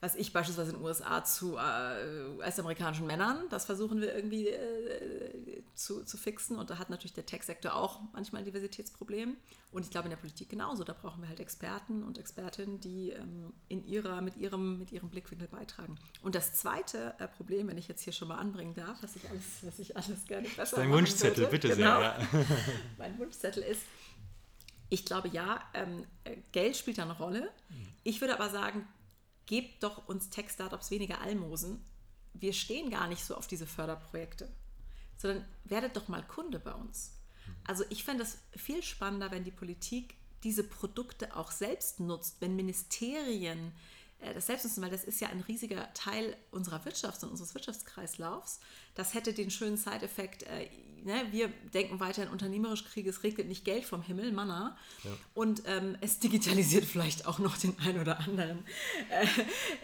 was 0.00 0.14
ich 0.14 0.32
beispielsweise 0.32 0.70
in 0.70 0.76
den 0.76 0.84
USA 0.84 1.24
zu 1.24 1.56
äh, 1.56 2.36
US-amerikanischen 2.36 3.06
Männern. 3.06 3.44
Das 3.50 3.64
versuchen 3.64 4.00
wir 4.00 4.14
irgendwie 4.14 4.46
äh, 4.46 5.62
zu, 5.74 6.04
zu 6.04 6.16
fixen. 6.16 6.56
Und 6.56 6.70
da 6.70 6.78
hat 6.78 6.88
natürlich 6.88 7.14
der 7.14 7.26
Tech-Sektor 7.26 7.74
auch 7.74 8.00
manchmal 8.12 8.42
ein 8.42 8.44
Diversitätsproblem. 8.44 9.36
Und 9.72 9.84
ich 9.84 9.90
glaube 9.90 10.06
in 10.06 10.10
der 10.10 10.16
Politik 10.16 10.48
genauso. 10.48 10.84
Da 10.84 10.92
brauchen 10.92 11.22
wir 11.22 11.28
halt 11.28 11.40
Experten 11.40 12.04
und 12.04 12.16
Expertinnen, 12.16 12.78
die 12.78 13.10
ähm, 13.10 13.52
in 13.68 13.84
ihrer, 13.84 14.20
mit, 14.20 14.36
ihrem, 14.36 14.78
mit 14.78 14.92
ihrem 14.92 15.10
Blickwinkel 15.10 15.48
beitragen. 15.48 15.98
Und 16.22 16.36
das 16.36 16.54
zweite 16.54 17.14
äh, 17.18 17.26
Problem, 17.26 17.66
wenn 17.66 17.78
ich 17.78 17.88
jetzt 17.88 18.02
hier 18.02 18.12
schon 18.12 18.28
mal 18.28 18.36
anbringen 18.36 18.74
darf, 18.74 19.02
was 19.02 19.16
ich 19.16 19.28
alles, 19.28 19.44
was 19.62 19.78
ich 19.80 19.96
alles 19.96 20.26
gerne 20.26 20.48
besser 20.48 20.76
Dein 20.76 20.92
Wunschzettel, 20.92 21.38
würde, 21.38 21.50
bitte 21.50 21.68
genau. 21.70 21.98
sehr. 21.98 22.02
Ja. 22.02 22.18
mein 22.98 23.18
Wunschzettel 23.18 23.64
ist, 23.64 23.82
ich 24.90 25.04
glaube 25.04 25.28
ja, 25.28 25.60
ähm, 25.74 26.06
Geld 26.52 26.76
spielt 26.76 26.98
da 26.98 27.02
eine 27.02 27.18
Rolle. 27.18 27.50
Ich 28.04 28.20
würde 28.20 28.34
aber 28.34 28.48
sagen, 28.48 28.86
gebt 29.48 29.82
doch 29.82 30.06
uns 30.06 30.30
Tech-Startups 30.30 30.92
weniger 30.92 31.20
Almosen. 31.22 31.82
Wir 32.34 32.52
stehen 32.52 32.90
gar 32.90 33.08
nicht 33.08 33.24
so 33.24 33.34
auf 33.34 33.48
diese 33.48 33.66
Förderprojekte, 33.66 34.48
sondern 35.16 35.44
werdet 35.64 35.96
doch 35.96 36.06
mal 36.06 36.22
Kunde 36.22 36.60
bei 36.60 36.72
uns. 36.72 37.14
Also 37.66 37.82
ich 37.88 38.04
fände 38.04 38.22
es 38.22 38.38
viel 38.54 38.82
spannender, 38.82 39.30
wenn 39.30 39.44
die 39.44 39.50
Politik 39.50 40.14
diese 40.44 40.62
Produkte 40.62 41.34
auch 41.34 41.50
selbst 41.50 41.98
nutzt, 41.98 42.40
wenn 42.40 42.56
Ministerien 42.56 43.72
das 44.20 44.46
selbst 44.46 44.64
nutzen, 44.64 44.82
weil 44.82 44.90
das 44.90 45.04
ist 45.04 45.20
ja 45.20 45.28
ein 45.28 45.40
riesiger 45.40 45.92
Teil 45.94 46.36
unserer 46.50 46.84
Wirtschaft 46.84 47.22
und 47.22 47.30
unseres 47.30 47.54
Wirtschaftskreislaufs. 47.54 48.60
Das 48.94 49.14
hätte 49.14 49.32
den 49.32 49.50
schönen 49.50 49.76
Side-Effekt, 49.76 50.42
äh, 50.42 50.68
ne, 51.04 51.26
wir 51.30 51.48
denken 51.72 52.00
weiterhin 52.00 52.30
unternehmerisch, 52.30 52.84
Krieg, 52.84 53.06
es 53.06 53.22
regnet 53.22 53.46
nicht 53.46 53.64
Geld 53.64 53.84
vom 53.84 54.02
Himmel, 54.02 54.32
Manna. 54.32 54.76
Ja. 55.04 55.10
Und 55.34 55.62
ähm, 55.66 55.96
es 56.00 56.18
digitalisiert 56.18 56.84
vielleicht 56.84 57.26
auch 57.26 57.38
noch 57.38 57.56
den 57.56 57.78
ein 57.78 58.00
oder 58.00 58.18
anderen 58.18 58.64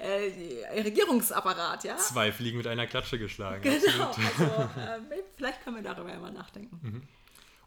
äh, 0.03 0.29
äh, 0.29 0.81
Regierungsapparat. 0.83 1.85
Ja? 1.85 1.97
Zwei 1.97 2.33
Fliegen 2.33 2.59
mit 2.59 2.67
einer 2.67 2.87
Klatsche 2.87 3.19
geschlagen. 3.19 3.63
Genau, 3.63 4.09
also, 4.09 4.45
äh, 4.81 5.23
vielleicht 5.37 5.63
können 5.63 5.77
wir 5.77 5.83
darüber 5.83 6.11
ja 6.11 6.19
mal 6.19 6.33
nachdenken. 6.33 6.81
Mhm. 6.83 7.03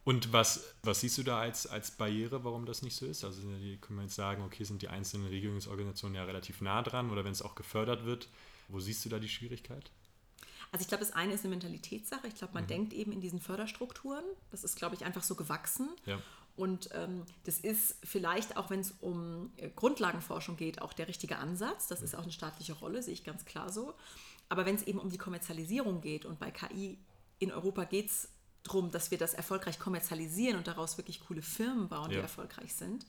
Und 0.08 0.32
was, 0.32 0.64
was 0.84 1.02
siehst 1.02 1.18
du 1.18 1.24
da 1.24 1.38
als, 1.38 1.68
als 1.68 1.92
Barriere, 1.92 2.46
warum 2.46 2.66
das 2.66 2.82
nicht 2.82 2.96
so 2.96 3.06
ist? 3.06 3.26
Also 3.26 3.42
können 3.42 3.82
wir 3.98 4.04
jetzt 4.04 4.16
sagen, 4.16 4.42
okay, 4.42 4.64
sind 4.64 4.82
die 4.82 4.88
einzelnen 4.88 5.28
Regierungsorganisationen 5.28 6.16
ja 6.16 6.24
relativ 6.24 6.62
nah 6.62 6.82
dran 6.82 7.12
oder 7.12 7.26
wenn 7.26 7.34
es 7.34 7.42
auch 7.42 7.56
gefördert 7.56 8.06
wird, 8.06 8.30
wo 8.70 8.80
siehst 8.80 9.04
du 9.04 9.10
da 9.10 9.20
die 9.20 9.28
Schwierigkeit? 9.28 9.92
Also 10.72 10.84
ich 10.84 10.88
glaube, 10.88 11.04
das 11.04 11.14
eine 11.14 11.34
ist 11.34 11.44
eine 11.44 11.50
Mentalitätssache. 11.50 12.26
Ich 12.26 12.36
glaube, 12.36 12.54
man 12.54 12.64
mhm. 12.64 12.68
denkt 12.68 12.94
eben 12.94 13.12
in 13.12 13.20
diesen 13.20 13.42
Förderstrukturen. 13.42 14.24
Das 14.50 14.64
ist, 14.64 14.78
glaube 14.78 14.96
ich, 14.96 15.04
einfach 15.04 15.24
so 15.24 15.36
gewachsen. 15.36 15.90
Ja. 16.06 16.18
Und 16.56 16.88
ähm, 16.94 17.24
das 17.44 17.60
ist 17.60 17.98
vielleicht 18.06 18.56
auch, 18.56 18.70
wenn 18.70 18.80
es 18.80 18.94
um 19.02 19.52
äh, 19.58 19.70
Grundlagenforschung 19.76 20.56
geht, 20.56 20.82
auch 20.82 20.94
der 20.94 21.10
richtige 21.10 21.38
Ansatz. 21.38 21.88
Das 21.88 22.02
ist 22.02 22.16
auch 22.16 22.24
eine 22.24 22.32
staatliche 22.32 22.72
Rolle, 22.72 23.04
sehe 23.04 23.14
ich 23.14 23.26
ganz 23.26 23.44
klar 23.44 23.74
so. 23.74 23.94
Aber 24.48 24.66
wenn 24.66 24.76
es 24.76 24.84
eben 24.84 25.00
um 25.00 25.10
die 25.10 25.18
Kommerzialisierung 25.18 26.00
geht 26.00 26.24
und 26.24 26.40
bei 26.40 26.50
KI 26.50 26.98
in 27.40 27.52
Europa 27.52 27.84
geht 27.84 28.06
es 28.06 28.30
darum, 28.68 28.92
dass 28.92 29.12
wir 29.12 29.18
das 29.18 29.34
erfolgreich 29.34 29.80
kommerzialisieren 29.80 30.58
und 30.58 30.68
daraus 30.68 30.98
wirklich 30.98 31.22
coole 31.22 31.42
Firmen 31.42 31.88
bauen, 31.88 32.12
ja. 32.12 32.18
die 32.18 32.22
erfolgreich 32.22 32.74
sind, 32.74 33.06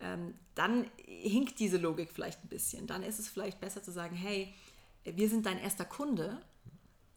ähm, 0.00 0.34
dann 0.54 0.90
hinkt 1.04 1.58
diese 1.58 1.76
Logik 1.76 2.10
vielleicht 2.12 2.44
ein 2.44 2.48
bisschen. 2.48 2.86
Dann 2.86 3.02
ist 3.02 3.18
es 3.18 3.28
vielleicht 3.28 3.60
besser 3.60 3.82
zu 3.82 3.90
sagen, 3.90 4.14
hey, 4.14 4.54
wir 5.04 5.28
sind 5.28 5.46
dein 5.46 5.58
erster 5.58 5.84
Kunde 5.84 6.40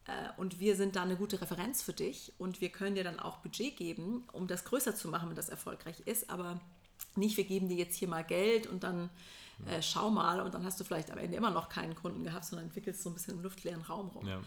äh, 0.05 0.11
und 0.37 0.59
wir 0.59 0.75
sind 0.75 0.95
da 0.95 1.03
eine 1.03 1.15
gute 1.15 1.41
Referenz 1.41 1.81
für 1.81 1.93
dich 1.93 2.33
und 2.37 2.61
wir 2.61 2.69
können 2.69 2.95
dir 2.95 3.03
dann 3.03 3.19
auch 3.19 3.37
Budget 3.37 3.77
geben, 3.77 4.23
um 4.31 4.47
das 4.47 4.65
größer 4.65 4.95
zu 4.95 5.09
machen, 5.09 5.29
wenn 5.29 5.35
das 5.35 5.49
erfolgreich 5.49 5.99
ist, 6.05 6.29
aber 6.29 6.59
nicht, 7.15 7.37
wir 7.37 7.43
geben 7.43 7.67
dir 7.67 7.77
jetzt 7.77 7.97
hier 7.97 8.07
mal 8.07 8.23
Geld 8.23 8.67
und 8.67 8.83
dann 8.83 9.09
äh, 9.65 9.81
schau 9.81 10.09
mal 10.09 10.39
und 10.41 10.53
dann 10.53 10.63
hast 10.65 10.79
du 10.79 10.83
vielleicht 10.83 11.11
am 11.11 11.17
Ende 11.17 11.37
immer 11.37 11.51
noch 11.51 11.69
keinen 11.69 11.95
Kunden 11.95 12.23
gehabt, 12.23 12.45
sondern 12.45 12.67
entwickelst 12.67 13.03
so 13.03 13.09
ein 13.09 13.13
bisschen 13.13 13.35
im 13.35 13.43
luftleeren 13.43 13.81
Raum 13.81 14.07
rum. 14.09 14.27
Ja. 14.27 14.41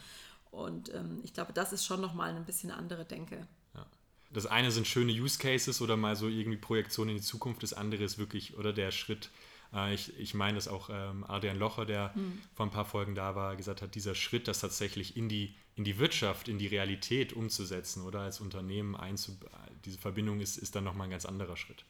Und 0.54 0.92
ähm, 0.94 1.20
ich 1.24 1.34
glaube, 1.34 1.52
das 1.52 1.72
ist 1.72 1.84
schon 1.84 2.00
nochmal 2.00 2.34
ein 2.34 2.44
bisschen 2.44 2.70
andere 2.70 3.04
Denke. 3.04 3.46
Ja. 3.74 3.86
Das 4.30 4.46
eine 4.46 4.70
sind 4.70 4.86
schöne 4.86 5.12
Use 5.12 5.38
Cases 5.38 5.80
oder 5.80 5.96
mal 5.96 6.16
so 6.16 6.28
irgendwie 6.28 6.58
Projektionen 6.58 7.16
in 7.16 7.20
die 7.20 7.26
Zukunft, 7.26 7.62
das 7.62 7.72
andere 7.72 8.04
ist 8.04 8.18
wirklich, 8.18 8.56
oder 8.56 8.72
der 8.72 8.90
Schritt, 8.90 9.30
äh, 9.72 9.94
ich, 9.94 10.18
ich 10.18 10.34
meine, 10.34 10.54
dass 10.54 10.68
auch 10.68 10.90
ähm, 10.90 11.24
Adrian 11.28 11.58
Locher, 11.58 11.86
der 11.86 12.12
mhm. 12.14 12.40
vor 12.54 12.66
ein 12.66 12.70
paar 12.70 12.84
Folgen 12.84 13.14
da 13.14 13.34
war, 13.34 13.56
gesagt 13.56 13.82
hat, 13.82 13.94
dieser 13.94 14.14
Schritt, 14.14 14.48
das 14.48 14.60
tatsächlich 14.60 15.16
in 15.16 15.28
die, 15.28 15.54
in 15.74 15.84
die 15.84 15.98
Wirtschaft, 15.98 16.48
in 16.48 16.58
die 16.58 16.68
Realität 16.68 17.32
umzusetzen 17.32 18.02
oder 18.02 18.20
als 18.20 18.40
Unternehmen 18.40 18.94
einzu, 18.94 19.36
diese 19.84 19.98
Verbindung 19.98 20.40
ist, 20.40 20.56
ist 20.56 20.76
dann 20.76 20.84
nochmal 20.84 21.08
ein 21.08 21.10
ganz 21.10 21.26
anderer 21.26 21.56
Schritt. 21.56 21.84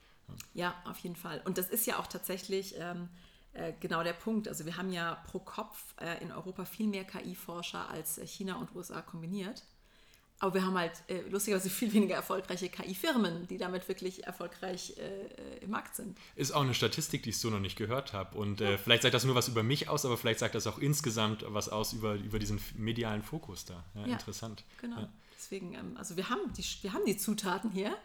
Ja. 0.54 0.75
ja. 0.85 0.90
auf 0.90 0.99
jeden 0.99 1.16
Fall. 1.16 1.42
Und 1.44 1.59
das 1.59 1.68
ist 1.68 1.87
ja 1.87 1.99
auch 1.99 2.06
tatsächlich 2.06 2.75
ähm, 2.78 3.04
äh, 3.04 3.06
genau 3.80 4.02
der 4.02 4.12
Punkt. 4.12 4.49
Also 4.49 4.66
wir 4.66 4.76
haben 4.76 4.92
ja 4.92 5.14
pro 5.30 5.38
Kopf 5.38 5.94
äh, 6.00 6.23
in 6.23 6.32
Europa 6.32 6.64
viel 6.64 6.87
mehr 6.87 7.04
KI-Forscher 7.04 7.88
als 7.88 8.20
China 8.25 8.56
und 8.56 8.75
USA 8.75 9.00
kombiniert. 9.02 9.62
Aber 10.40 10.54
wir 10.54 10.66
haben 10.66 10.76
halt 10.76 10.92
äh, 11.08 11.20
lustigerweise 11.30 11.70
viel 11.70 11.92
weniger 11.92 12.16
erfolgreiche 12.16 12.68
KI-Firmen, 12.68 13.46
die 13.46 13.56
damit 13.56 13.88
wirklich 13.88 14.25
erfolgreich 14.25 14.94
äh, 14.99 15.64
im 15.64 15.70
Markt 15.70 15.94
sind. 15.94 16.18
Ist 16.37 16.52
auch 16.52 16.62
eine 16.62 16.75
Statistik, 16.75 17.23
die 17.23 17.30
ich 17.30 17.38
so 17.38 17.50
noch 17.50 17.61
nicht 17.61 17.76
gehört 17.76 18.12
habe. 18.12 18.37
Und 18.37 18.61
äh, 18.61 18.76
vielleicht 18.76 19.02
sagt 19.02 19.14
das 19.14 19.25
nur 19.25 19.34
was 19.34 19.49
über 19.49 19.62
mich 19.62 19.88
aus, 19.88 20.04
aber 20.04 20.18
vielleicht 20.18 20.40
sagt 20.40 20.54
das 20.54 20.66
auch 20.66 20.78
insgesamt 20.78 21.44
was 21.49 21.68
aus 21.68 21.92
über, 21.92 22.14
über 22.14 22.38
diesen 22.38 22.61
medialen 22.76 23.23
Fokus 23.23 23.64
da. 23.64 23.84
Ja, 23.94 24.06
ja 24.06 24.12
interessant. 24.14 24.64
Genau. 24.80 25.00
Ja. 25.00 25.08
Deswegen, 25.37 25.75
ähm, 25.75 25.96
also 25.96 26.16
wir 26.16 26.28
haben, 26.28 26.52
die, 26.52 26.64
wir 26.82 26.92
haben 26.92 27.06
die 27.06 27.16
Zutaten 27.16 27.70
hier. 27.70 27.96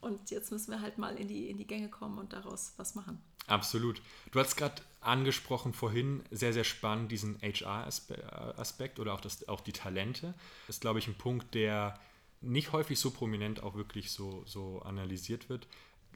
Und 0.00 0.30
jetzt 0.30 0.50
müssen 0.50 0.70
wir 0.70 0.80
halt 0.80 0.98
mal 0.98 1.16
in 1.16 1.28
die, 1.28 1.48
in 1.48 1.58
die 1.58 1.66
Gänge 1.66 1.88
kommen 1.88 2.18
und 2.18 2.32
daraus 2.32 2.74
was 2.76 2.94
machen. 2.94 3.20
Absolut. 3.46 4.00
Du 4.30 4.40
hast 4.40 4.56
gerade 4.56 4.82
angesprochen 5.00 5.72
vorhin, 5.72 6.22
sehr, 6.30 6.52
sehr 6.52 6.64
spannend, 6.64 7.10
diesen 7.10 7.40
HR-Aspekt 7.42 9.00
oder 9.00 9.14
auch, 9.14 9.20
das, 9.20 9.48
auch 9.48 9.60
die 9.60 9.72
Talente. 9.72 10.34
Das 10.66 10.76
ist, 10.76 10.80
glaube 10.80 10.98
ich, 10.98 11.08
ein 11.08 11.16
Punkt, 11.16 11.54
der 11.54 11.98
nicht 12.40 12.72
häufig 12.72 12.98
so 12.98 13.10
prominent 13.10 13.62
auch 13.62 13.74
wirklich 13.74 14.10
so, 14.10 14.44
so 14.46 14.82
analysiert 14.82 15.48
wird. 15.48 15.66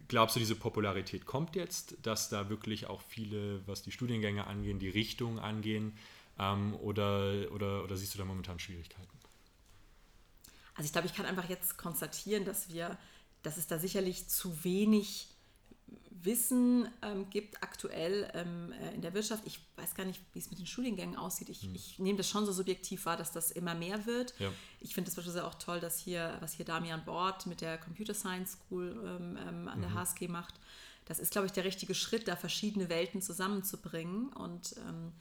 Glaubst 0.09 0.37
du, 0.37 0.41
diese 0.41 0.55
Popularität 0.55 1.27
kommt 1.27 1.57
jetzt, 1.57 1.97
dass 2.03 2.29
da 2.29 2.49
wirklich 2.49 2.87
auch 2.87 3.01
viele, 3.01 3.67
was 3.67 3.83
die 3.83 3.91
Studiengänge 3.91 4.47
angehen, 4.47 4.79
die 4.79 4.89
Richtungen 4.89 5.39
angehen? 5.39 5.97
Ähm, 6.39 6.75
oder, 6.77 7.51
oder, 7.53 7.83
oder 7.83 7.97
siehst 7.97 8.15
du 8.15 8.19
da 8.19 8.25
momentan 8.25 8.59
Schwierigkeiten? 8.59 9.09
Also 10.75 10.87
ich 10.87 10.93
glaube, 10.93 11.07
ich 11.07 11.15
kann 11.15 11.27
einfach 11.27 11.49
jetzt 11.49 11.79
konstatieren, 11.79 12.45
dass 12.45 12.69
wir 12.69 12.99
dass 13.47 13.57
es 13.57 13.69
da 13.69 13.79
sicherlich 13.79 14.29
zu 14.29 14.65
wenig 14.65 15.29
Wissen 16.11 16.89
ähm, 17.03 17.31
gibt 17.31 17.63
aktuell 17.63 18.29
ähm, 18.35 18.73
äh, 18.73 18.95
in 18.95 19.03
der 19.03 19.15
Wirtschaft. 19.15 19.45
Ich 19.47 19.61
weiß 19.77 19.95
gar 19.95 20.05
nicht, 20.05 20.21
wie 20.33 20.41
es 20.41 20.51
mit 20.51 20.59
den 20.59 20.67
Studiengängen 20.67 21.15
aussieht. 21.15 21.49
Ich, 21.49 21.63
hm. 21.63 21.75
ich 21.75 22.01
nehme 22.01 22.19
das 22.19 22.29
schon 22.29 22.45
so 22.45 22.53
subjektiv 22.53 23.07
wahr, 23.07 23.17
dass 23.17 23.31
das 23.31 23.53
immer 23.53 23.77
mehr 23.77 24.05
wird. 24.05 24.35
Ja. 24.41 24.51
Ich 24.81 24.95
finde 24.95 25.09
es 25.09 25.15
beispielsweise 25.15 25.47
auch 25.47 25.55
toll, 25.55 25.79
dass 25.79 26.01
hier, 26.01 26.37
was 26.41 26.55
hier 26.55 26.65
Damian 26.65 27.05
Bord 27.05 27.47
mit 27.47 27.61
der 27.61 27.79
Computer 27.79 28.15
Science 28.15 28.59
School 28.59 29.01
ähm, 29.05 29.39
ähm 29.49 29.69
an 29.69 29.81
der 29.81 29.91
mhm. 29.91 29.95
HSG 29.95 30.27
macht. 30.27 30.55
Das 31.05 31.21
ist, 31.21 31.31
glaube 31.31 31.47
ich, 31.47 31.53
der 31.53 31.63
richtige 31.63 31.95
Schritt, 31.95 32.27
da 32.27 32.35
verschiedene 32.35 32.89
Welten 32.89 33.23
zusammenzubringen 33.23 34.33
und 34.33 34.75
ähm, 34.79 35.13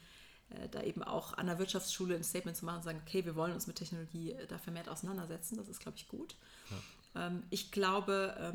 äh, 0.49 0.67
da 0.69 0.81
eben 0.81 1.03
auch 1.03 1.33
an 1.33 1.45
der 1.45 1.59
Wirtschaftsschule 1.59 2.15
ein 2.15 2.23
Statement 2.23 2.57
zu 2.57 2.65
machen 2.65 2.77
und 2.77 2.83
sagen, 2.83 3.01
okay, 3.05 3.23
wir 3.23 3.35
wollen 3.35 3.53
uns 3.53 3.67
mit 3.67 3.75
Technologie 3.75 4.31
äh, 4.31 4.47
da 4.47 4.57
vermehrt 4.57 4.89
auseinandersetzen. 4.89 5.57
Das 5.57 5.67
ist, 5.67 5.79
glaube 5.79 5.97
ich, 5.97 6.07
gut. 6.07 6.35
Ja. 6.71 6.77
Ähm, 7.15 7.43
ich 7.49 7.71
glaube, 7.71 8.53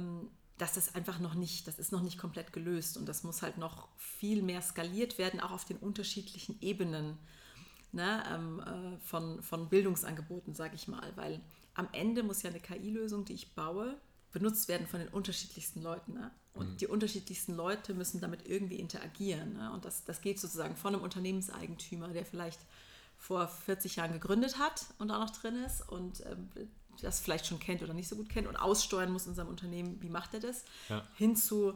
dass 0.61 0.75
das 0.75 0.95
einfach 0.95 1.19
noch 1.19 1.35
nicht, 1.35 1.67
das 1.67 1.79
ist 1.79 1.91
noch 1.91 2.03
nicht 2.03 2.19
komplett 2.19 2.53
gelöst 2.53 2.99
und 2.99 3.07
das 3.07 3.23
muss 3.23 3.43
halt 3.43 3.57
noch 3.57 3.89
viel 3.97 4.43
mehr 4.43 4.61
skaliert 4.61 5.17
werden, 5.17 5.41
auch 5.41 5.53
auf 5.53 5.65
den 5.65 5.79
unterschiedlichen 5.79 6.61
Ebenen 6.61 7.17
ne, 7.93 8.23
ähm, 8.31 8.61
äh, 8.61 8.99
von, 9.07 9.43
von 9.43 9.69
Bildungsangeboten, 9.69 10.55
sage 10.55 10.75
ich 10.75 10.87
mal, 10.87 11.13
weil 11.17 11.41
am 11.75 11.89
Ende 11.93 12.23
muss 12.23 12.43
ja 12.43 12.51
eine 12.51 12.61
KI-Lösung, 12.61 13.25
die 13.25 13.33
ich 13.33 13.55
baue, 13.55 13.97
benutzt 14.33 14.69
werden 14.69 14.87
von 14.87 15.01
den 15.01 15.09
unterschiedlichsten 15.09 15.83
Leuten. 15.83 16.13
Ne? 16.13 16.31
Und 16.53 16.73
mhm. 16.73 16.77
die 16.77 16.87
unterschiedlichsten 16.87 17.55
Leute 17.55 17.95
müssen 17.95 18.21
damit 18.21 18.47
irgendwie 18.47 18.77
interagieren. 18.77 19.55
Ne? 19.55 19.73
Und 19.73 19.85
das, 19.85 20.05
das 20.05 20.21
geht 20.21 20.39
sozusagen 20.39 20.77
von 20.77 20.95
einem 20.95 21.03
Unternehmenseigentümer, 21.03 22.09
der 22.09 22.27
vielleicht 22.27 22.61
vor 23.17 23.49
40 23.49 23.97
Jahren 23.97 24.13
gegründet 24.13 24.59
hat 24.59 24.87
und 24.99 25.09
da 25.09 25.19
noch 25.19 25.31
drin 25.31 25.57
ist 25.65 25.87
und 25.89 26.25
ähm, 26.27 26.49
das 27.01 27.21
vielleicht 27.21 27.47
schon 27.47 27.61
kennt 27.61 27.83
oder 27.83 27.95
nicht 27.95 28.09
so 28.09 28.17
gut 28.17 28.29
kennt 28.29 28.47
und 28.47 28.57
aussteuern 28.57 29.13
muss 29.13 29.27
in 29.27 29.35
seinem 29.35 29.49
Unternehmen, 29.49 30.01
wie 30.01 30.11
macht 30.11 30.35
er 30.35 30.41
das, 30.41 30.65
ja. 30.89 31.07
hin 31.15 31.37
zu 31.37 31.75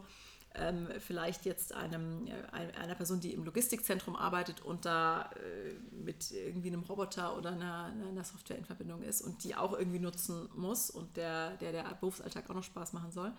ähm, 0.57 0.87
vielleicht 0.99 1.45
jetzt 1.45 1.73
einem, 1.73 2.27
äh, 2.27 2.77
einer 2.77 2.95
Person, 2.95 3.19
die 3.19 3.33
im 3.33 3.43
Logistikzentrum 3.43 4.15
arbeitet 4.15 4.61
und 4.61 4.85
da 4.85 5.29
äh, 5.35 5.73
mit 5.91 6.31
irgendwie 6.31 6.69
einem 6.69 6.83
Roboter 6.83 7.37
oder 7.37 7.51
einer, 7.51 7.93
einer, 8.07 8.23
Software 8.23 8.57
in 8.57 8.65
Verbindung 8.65 9.01
ist 9.01 9.21
und 9.21 9.43
die 9.43 9.55
auch 9.55 9.73
irgendwie 9.73 9.99
nutzen 9.99 10.49
muss 10.55 10.89
und 10.89 11.17
der 11.17 11.57
der, 11.57 11.71
der 11.71 11.83
Berufsalltag 11.99 12.49
auch 12.49 12.55
noch 12.55 12.63
Spaß 12.63 12.93
machen 12.93 13.11
soll. 13.11 13.33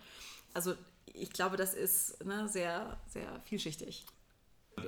Also 0.53 0.75
ich 1.05 1.31
glaube, 1.31 1.57
das 1.57 1.73
ist 1.73 2.23
ne, 2.23 2.47
sehr, 2.47 2.97
sehr 3.07 3.39
vielschichtig. 3.45 4.05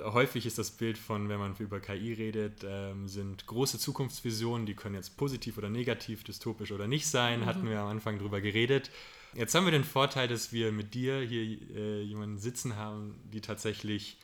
Häufig 0.02 0.46
ist 0.46 0.58
das 0.58 0.70
Bild 0.70 0.96
von, 0.96 1.28
wenn 1.28 1.38
man 1.38 1.56
über 1.58 1.80
KI 1.80 2.12
redet, 2.12 2.64
ähm, 2.64 3.08
sind 3.08 3.46
große 3.46 3.78
Zukunftsvisionen, 3.78 4.64
die 4.64 4.74
können 4.74 4.94
jetzt 4.94 5.16
positiv 5.16 5.58
oder 5.58 5.68
negativ, 5.68 6.22
dystopisch 6.22 6.70
oder 6.70 6.86
nicht 6.86 7.08
sein, 7.08 7.40
mhm. 7.40 7.46
hatten 7.46 7.68
wir 7.68 7.80
am 7.80 7.88
Anfang 7.88 8.18
drüber 8.18 8.40
geredet. 8.40 8.90
Jetzt 9.34 9.54
haben 9.54 9.64
wir 9.64 9.72
den 9.72 9.84
Vorteil, 9.84 10.28
dass 10.28 10.52
wir 10.52 10.72
mit 10.72 10.94
dir 10.94 11.20
hier 11.20 11.42
äh, 11.42 12.02
jemanden 12.02 12.38
sitzen 12.38 12.76
haben, 12.76 13.14
die 13.32 13.40
tatsächlich 13.40 14.16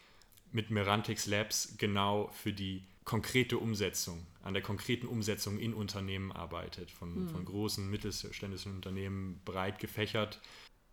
mit 0.53 0.71
Merantix 0.71 1.27
Labs 1.27 1.75
genau 1.79 2.31
für 2.33 2.53
die 2.53 2.83
konkrete 3.05 3.59
Umsetzung, 3.59 4.27
an 4.43 4.53
der 4.53 4.63
konkreten 4.63 5.07
Umsetzung 5.07 5.59
in 5.59 5.75
Unternehmen 5.75 6.33
arbeitet, 6.33 6.91
von, 6.91 7.25
mhm. 7.25 7.29
von 7.29 7.45
großen, 7.45 7.89
mittelständischen 7.89 8.75
Unternehmen 8.75 9.41
breit 9.45 9.79
gefächert. 9.79 10.41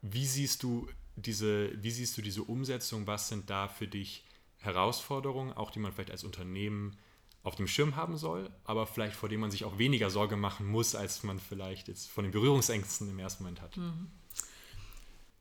Wie 0.02 0.26
siehst 0.26 0.64
du 0.64 0.88
diese, 1.16 1.72
wie 1.82 1.92
siehst 1.92 2.18
du 2.18 2.22
diese 2.22 2.44
Umsetzung? 2.44 3.08
Was 3.08 3.30
sind 3.30 3.50
da 3.50 3.68
für 3.68 3.88
dich 3.88 4.24
Herausforderungen, 4.64 5.54
auch 5.54 5.72
die 5.72 5.80
man 5.80 5.92
vielleicht 5.92 6.12
als 6.12 6.24
Unternehmen 6.24 6.98
auf 7.44 7.56
dem 7.56 7.68
Schirm 7.68 7.96
haben 7.96 8.18
soll, 8.18 8.50
aber 8.64 8.88
vielleicht 8.88 9.16
vor 9.16 9.28
dem 9.28 9.42
man 9.42 9.52
sich 9.52 9.66
auch 9.66 9.78
weniger 9.78 10.10
Sorge 10.10 10.38
machen 10.38 10.66
muss, 10.66 10.96
als 10.96 11.24
man 11.24 11.40
vielleicht 11.40 11.90
jetzt 11.90 12.10
von 12.10 12.24
den 12.24 12.32
Berührungsängsten 12.32 13.10
im 13.10 13.20
ersten 13.20 13.44
Moment 13.44 13.62
hat. 13.62 13.76
Mhm. 13.76 14.10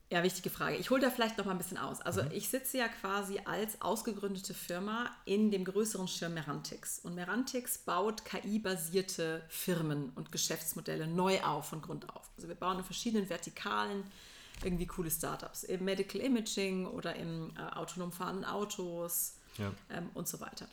Ja, 0.09 0.21
wichtige 0.21 0.51
Frage. 0.51 0.75
Ich 0.75 0.91
hole 0.91 1.01
da 1.01 1.09
vielleicht 1.09 1.39
noch 1.39 1.45
mal 1.45 1.53
ein 1.53 1.57
bisschen 1.57 1.79
aus. 1.79 1.99
Also 2.01 2.21
mhm. 2.21 2.29
ich 2.33 2.49
sitze 2.49 2.77
ja 2.77 2.87
quasi 2.87 3.39
als 3.45 3.81
ausgegründete 3.81 4.53
Firma 4.53 5.09
in 5.25 5.49
dem 5.49 5.63
größeren 5.63 6.07
Schirm 6.07 6.35
Merantix. 6.35 6.99
Und 6.99 7.15
Merantix 7.15 7.79
baut 7.79 8.23
KI-basierte 8.23 9.43
Firmen 9.47 10.11
und 10.13 10.31
Geschäftsmodelle 10.31 11.07
neu 11.07 11.41
auf 11.41 11.69
von 11.69 11.81
Grund 11.81 12.09
auf. 12.15 12.29
Also 12.35 12.47
wir 12.47 12.53
bauen 12.53 12.77
in 12.77 12.83
verschiedenen 12.83 13.27
Vertikalen 13.27 14.03
irgendwie 14.63 14.87
coole 14.87 15.11
Startups 15.11 15.63
im 15.63 15.83
Medical 15.85 16.21
Imaging 16.21 16.85
oder 16.85 17.15
im 17.15 17.51
äh, 17.57 17.61
autonom 17.75 18.11
fahrenden 18.11 18.45
Autos 18.45 19.35
ja. 19.57 19.73
ähm, 19.89 20.09
und 20.13 20.27
so 20.27 20.39
weiter. 20.39 20.67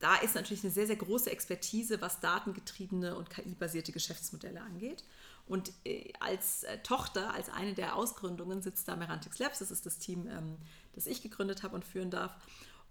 Da 0.00 0.16
ist 0.16 0.34
natürlich 0.34 0.64
eine 0.64 0.72
sehr, 0.72 0.86
sehr 0.86 0.96
große 0.96 1.30
Expertise, 1.30 2.00
was 2.00 2.20
datengetriebene 2.20 3.16
und 3.16 3.30
KI-basierte 3.30 3.92
Geschäftsmodelle 3.92 4.60
angeht. 4.60 5.04
Und 5.46 5.72
äh, 5.84 6.12
als 6.20 6.64
äh, 6.64 6.78
Tochter, 6.82 7.32
als 7.32 7.48
eine 7.48 7.74
der 7.74 7.96
Ausgründungen 7.96 8.62
sitzt 8.62 8.88
da 8.88 8.96
Merantix 8.96 9.38
Labs, 9.38 9.60
das 9.60 9.70
ist 9.70 9.86
das 9.86 9.98
Team, 9.98 10.26
ähm, 10.26 10.56
das 10.94 11.06
ich 11.06 11.22
gegründet 11.22 11.62
habe 11.62 11.74
und 11.74 11.84
führen 11.84 12.10
darf. 12.10 12.34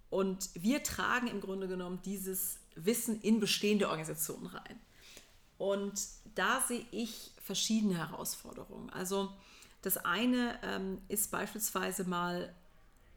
Und 0.10 0.50
wir 0.54 0.84
tragen 0.84 1.28
im 1.28 1.42
Grunde 1.42 1.68
genommen 1.68 2.00
dieses 2.06 2.60
Wissen 2.76 3.20
in 3.22 3.40
bestehende 3.40 3.88
Organisationen 3.88 4.48
rein. 4.48 4.80
Und 5.58 6.00
da 6.36 6.62
sehe 6.62 6.86
ich 6.92 7.32
verschiedene 7.42 7.98
Herausforderungen. 7.98 8.90
Also 8.90 9.34
das 9.84 9.98
eine 9.98 10.58
ähm, 10.64 11.02
ist 11.10 11.30
beispielsweise 11.30 12.06
mal 12.06 12.54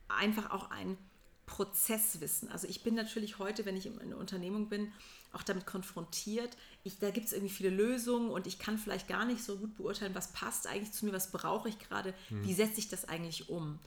einfach 0.09 0.51
auch 0.51 0.71
ein 0.71 0.99
Prozesswissen. 1.47 2.51
Also 2.51 2.67
ich 2.67 2.83
bin 2.83 2.95
natürlich 2.95 3.39
heute, 3.39 3.65
wenn 3.65 3.77
ich 3.77 3.87
in 3.87 3.99
einer 4.01 4.19
Unternehmung 4.19 4.69
bin, 4.69 4.93
auch 5.33 5.45
damit 5.45 5.65
konfrontiert. 5.65 6.57
Ich, 6.83 6.99
da 6.99 7.11
gibt 7.11 7.27
es 7.27 7.33
irgendwie 7.33 7.55
viele 7.55 7.71
Lösungen 7.71 8.31
und 8.31 8.49
ich 8.49 8.59
kann 8.59 8.79
vielleicht 8.79 9.07
gar 9.07 9.25
nicht 9.25 9.45
so 9.45 9.57
gut 9.57 9.77
beurteilen, 9.77 10.15
was 10.15 10.33
passt 10.33 10.67
eigentlich 10.67 10.93
zu 10.93 11.07
mir, 11.07 11.13
was 11.13 11.31
brauche 11.31 11.69
ich 11.69 11.79
gerade, 11.79 12.15
hm. 12.29 12.45
wie 12.45 12.53
setze 12.53 12.81
ich 12.81 12.89
das 12.89 13.09
eigentlich 13.09 13.49
um. 13.49 13.79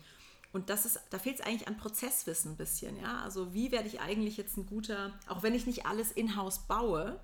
Und 0.53 0.69
das 0.69 0.85
ist, 0.85 0.99
da 1.09 1.19
fehlt 1.19 1.39
es 1.39 1.45
eigentlich 1.45 1.67
an 1.67 1.77
Prozesswissen 1.77 2.53
ein 2.53 2.57
bisschen, 2.57 2.97
ja. 2.99 3.21
Also 3.21 3.53
wie 3.53 3.71
werde 3.71 3.87
ich 3.87 3.99
eigentlich 3.99 4.37
jetzt 4.37 4.57
ein 4.57 4.65
guter, 4.65 5.13
auch 5.27 5.43
wenn 5.43 5.53
ich 5.53 5.67
nicht 5.67 5.85
alles 5.85 6.11
in-house 6.11 6.59
baue, 6.59 7.19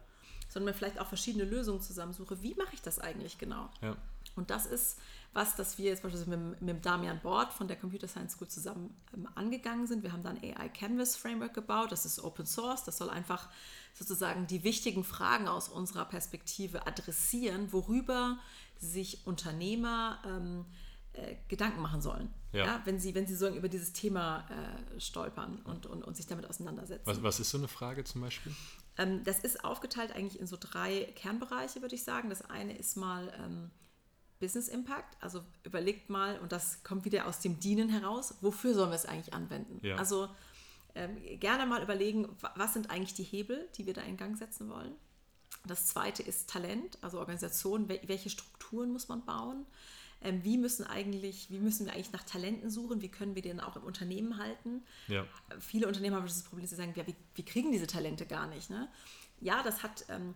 sondern 0.50 0.74
mir 0.74 0.78
vielleicht 0.78 1.00
auch 1.00 1.08
verschiedene 1.08 1.46
Lösungen 1.46 1.82
zusammensuche, 1.82 2.44
wie 2.44 2.56
mache 2.56 2.74
ich 2.74 2.82
das 2.82 3.00
eigentlich 3.00 3.38
genau? 3.38 3.70
Ja. 3.82 3.96
Und 4.36 4.50
das 4.50 4.66
ist 4.66 4.98
was, 5.36 5.56
das 5.58 5.78
wir 5.78 5.90
jetzt 5.90 6.02
beispielsweise 6.02 6.38
mit, 6.38 6.62
mit 6.62 6.86
Damian 6.86 7.20
Bord 7.20 7.52
von 7.52 7.68
der 7.68 7.76
Computer 7.76 8.08
Science 8.08 8.34
School 8.34 8.48
zusammen 8.48 8.96
ähm, 9.14 9.28
angegangen 9.36 9.86
sind. 9.86 10.02
Wir 10.02 10.14
haben 10.14 10.24
dann 10.24 10.38
AI 10.38 10.70
Canvas 10.70 11.18
Framework 11.18 11.54
gebaut, 11.54 11.92
das 11.92 12.06
ist 12.06 12.24
Open 12.24 12.46
Source, 12.46 12.86
das 12.86 12.98
soll 12.98 13.10
einfach 13.10 13.50
sozusagen 13.94 14.48
die 14.48 14.64
wichtigen 14.64 15.04
Fragen 15.04 15.50
aus 15.50 15.68
unserer 15.68 16.06
Perspektive 16.06 16.88
adressieren, 16.88 17.74
worüber 17.74 18.40
sich 18.78 19.28
Unternehmer 19.28 20.20
ähm, 20.26 20.66
äh, 21.12 21.36
Gedanken 21.50 21.82
machen 21.82 22.02
sollen, 22.02 22.34
ja. 22.54 22.66
ja. 22.66 22.82
wenn 22.86 22.98
sie, 23.00 23.14
wenn 23.14 23.28
sie 23.28 23.36
so 23.36 23.50
über 23.50 23.68
dieses 23.68 23.92
Thema 23.92 24.46
äh, 24.50 25.00
stolpern 25.02 25.60
und, 25.66 25.86
und, 25.86 26.04
und 26.04 26.16
sich 26.16 26.28
damit 26.28 26.50
auseinandersetzen. 26.50 27.06
Was, 27.06 27.22
was 27.22 27.42
ist 27.42 27.50
so 27.50 27.58
eine 27.58 27.68
Frage 27.68 28.06
zum 28.06 28.22
Beispiel? 28.22 28.56
Ähm, 28.98 29.26
das 29.26 29.40
ist 29.40 29.66
aufgeteilt 29.66 30.16
eigentlich 30.16 30.40
in 30.40 30.48
so 30.48 30.56
drei 30.58 31.12
Kernbereiche, 31.16 31.82
würde 31.82 31.96
ich 31.96 32.06
sagen. 32.06 32.30
Das 32.30 32.50
eine 32.50 32.78
ist 32.78 32.96
mal 32.96 33.34
ähm, 33.38 33.72
Business 34.46 34.68
Impact. 34.68 35.18
Also 35.22 35.42
überlegt 35.64 36.12
mal, 36.12 36.38
und 36.40 36.52
das 36.52 36.84
kommt 36.84 37.04
wieder 37.04 37.26
aus 37.26 37.40
dem 37.40 37.60
Dienen 37.60 37.90
heraus, 37.90 38.36
wofür 38.42 38.76
sollen 38.76 38.92
wir 38.92 38.96
es 38.96 39.08
eigentlich 39.08 39.34
anwenden? 39.34 39.80
Ja. 39.84 39.96
Also 39.96 40.30
ähm, 40.94 41.18
gerne 41.40 41.66
mal 41.66 41.82
überlegen, 41.82 42.30
was 42.56 42.74
sind 42.74 42.92
eigentlich 42.92 43.16
die 43.16 43.24
Hebel, 43.24 43.68
die 43.76 43.88
wir 43.88 43.94
da 43.94 44.02
in 44.02 44.18
Gang 44.18 44.38
setzen 44.38 44.70
wollen. 44.70 44.94
Das 45.66 45.88
zweite 45.88 46.22
ist 46.22 46.48
Talent, 46.48 47.00
also 47.02 47.18
Organisation, 47.18 47.90
welche 47.90 48.30
Strukturen 48.30 48.92
muss 48.92 49.08
man 49.08 49.26
bauen? 49.26 49.66
Ähm, 50.22 50.44
wie 50.44 50.60
müssen 50.60 50.86
eigentlich, 50.86 51.50
wie 51.50 51.58
müssen 51.58 51.88
wir 51.88 51.94
eigentlich 51.94 52.12
nach 52.12 52.24
Talenten 52.24 52.70
suchen? 52.70 53.02
Wie 53.02 53.10
können 53.10 53.34
wir 53.34 53.42
den 53.42 53.60
auch 53.60 53.76
im 53.76 53.84
Unternehmen 53.84 54.38
halten? 54.38 54.84
Ja. 55.08 55.26
Viele 55.60 55.88
Unternehmen 55.88 56.16
haben 56.16 56.26
das 56.26 56.44
Problem, 56.44 56.68
sie 56.68 56.76
sagen, 56.76 56.94
ja, 56.96 57.08
wir, 57.08 57.16
wir 57.34 57.46
kriegen 57.46 57.72
diese 57.72 57.88
Talente 57.88 58.28
gar 58.28 58.46
nicht. 58.46 58.70
Ne? 58.70 58.88
Ja, 59.42 59.64
das 59.64 59.82
hat 59.82 60.06
ähm, 60.10 60.36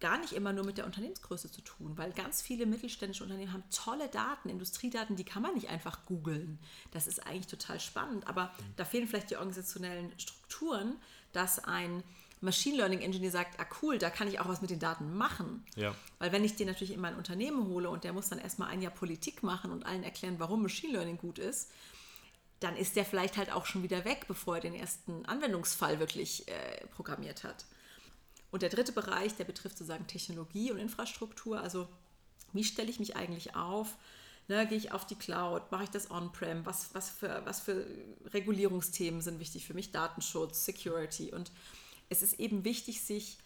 gar 0.00 0.18
nicht 0.18 0.32
immer 0.32 0.52
nur 0.52 0.64
mit 0.64 0.78
der 0.78 0.84
Unternehmensgröße 0.84 1.50
zu 1.50 1.62
tun, 1.62 1.96
weil 1.96 2.12
ganz 2.12 2.42
viele 2.42 2.66
mittelständische 2.66 3.24
Unternehmen 3.24 3.52
haben 3.52 3.64
tolle 3.74 4.08
Daten, 4.08 4.48
Industriedaten, 4.48 5.16
die 5.16 5.24
kann 5.24 5.42
man 5.42 5.54
nicht 5.54 5.68
einfach 5.68 6.04
googeln. 6.04 6.58
Das 6.90 7.06
ist 7.06 7.26
eigentlich 7.26 7.46
total 7.46 7.80
spannend, 7.80 8.26
aber 8.28 8.44
mhm. 8.44 8.72
da 8.76 8.84
fehlen 8.84 9.08
vielleicht 9.08 9.30
die 9.30 9.36
organisationellen 9.36 10.12
Strukturen, 10.18 10.96
dass 11.32 11.64
ein 11.64 12.02
Machine 12.42 12.76
Learning 12.76 13.00
Engineer 13.00 13.30
sagt, 13.30 13.58
ah 13.58 13.66
cool, 13.80 13.98
da 13.98 14.10
kann 14.10 14.28
ich 14.28 14.38
auch 14.38 14.48
was 14.48 14.60
mit 14.60 14.70
den 14.70 14.78
Daten 14.78 15.16
machen. 15.16 15.64
Ja. 15.74 15.94
Weil 16.18 16.32
wenn 16.32 16.44
ich 16.44 16.56
den 16.56 16.66
natürlich 16.66 16.92
in 16.92 17.00
mein 17.00 17.16
Unternehmen 17.16 17.66
hole 17.66 17.88
und 17.88 18.04
der 18.04 18.12
muss 18.12 18.28
dann 18.28 18.38
erstmal 18.38 18.68
ein 18.68 18.82
Jahr 18.82 18.92
Politik 18.92 19.42
machen 19.42 19.70
und 19.72 19.86
allen 19.86 20.02
erklären, 20.02 20.36
warum 20.38 20.62
Machine 20.62 20.92
Learning 20.92 21.16
gut 21.16 21.38
ist, 21.38 21.70
dann 22.60 22.76
ist 22.76 22.96
der 22.96 23.04
vielleicht 23.04 23.36
halt 23.36 23.52
auch 23.52 23.66
schon 23.66 23.82
wieder 23.82 24.04
weg, 24.04 24.26
bevor 24.28 24.56
er 24.56 24.60
den 24.60 24.74
ersten 24.74 25.24
Anwendungsfall 25.26 25.98
wirklich 25.98 26.46
äh, 26.48 26.86
programmiert 26.88 27.44
hat. 27.44 27.64
Und 28.56 28.62
der 28.62 28.70
dritte 28.70 28.92
Bereich, 28.92 29.34
der 29.34 29.44
betrifft 29.44 29.76
sozusagen 29.76 30.06
Technologie 30.06 30.72
und 30.72 30.78
Infrastruktur. 30.78 31.60
Also 31.60 31.86
wie 32.54 32.64
stelle 32.64 32.88
ich 32.88 32.98
mich 32.98 33.14
eigentlich 33.14 33.54
auf? 33.54 33.98
Ne, 34.48 34.66
gehe 34.66 34.78
ich 34.78 34.92
auf 34.92 35.06
die 35.06 35.14
Cloud? 35.14 35.70
Mache 35.70 35.84
ich 35.84 35.90
das 35.90 36.10
on-prem? 36.10 36.64
Was, 36.64 36.94
was, 36.94 37.10
für, 37.10 37.42
was 37.44 37.60
für 37.60 37.86
Regulierungsthemen 38.32 39.20
sind 39.20 39.40
wichtig 39.40 39.66
für 39.66 39.74
mich? 39.74 39.90
Datenschutz, 39.90 40.64
Security. 40.64 41.34
Und 41.34 41.52
es 42.08 42.22
ist 42.22 42.40
eben 42.40 42.64
wichtig, 42.64 43.02
sich 43.02 43.36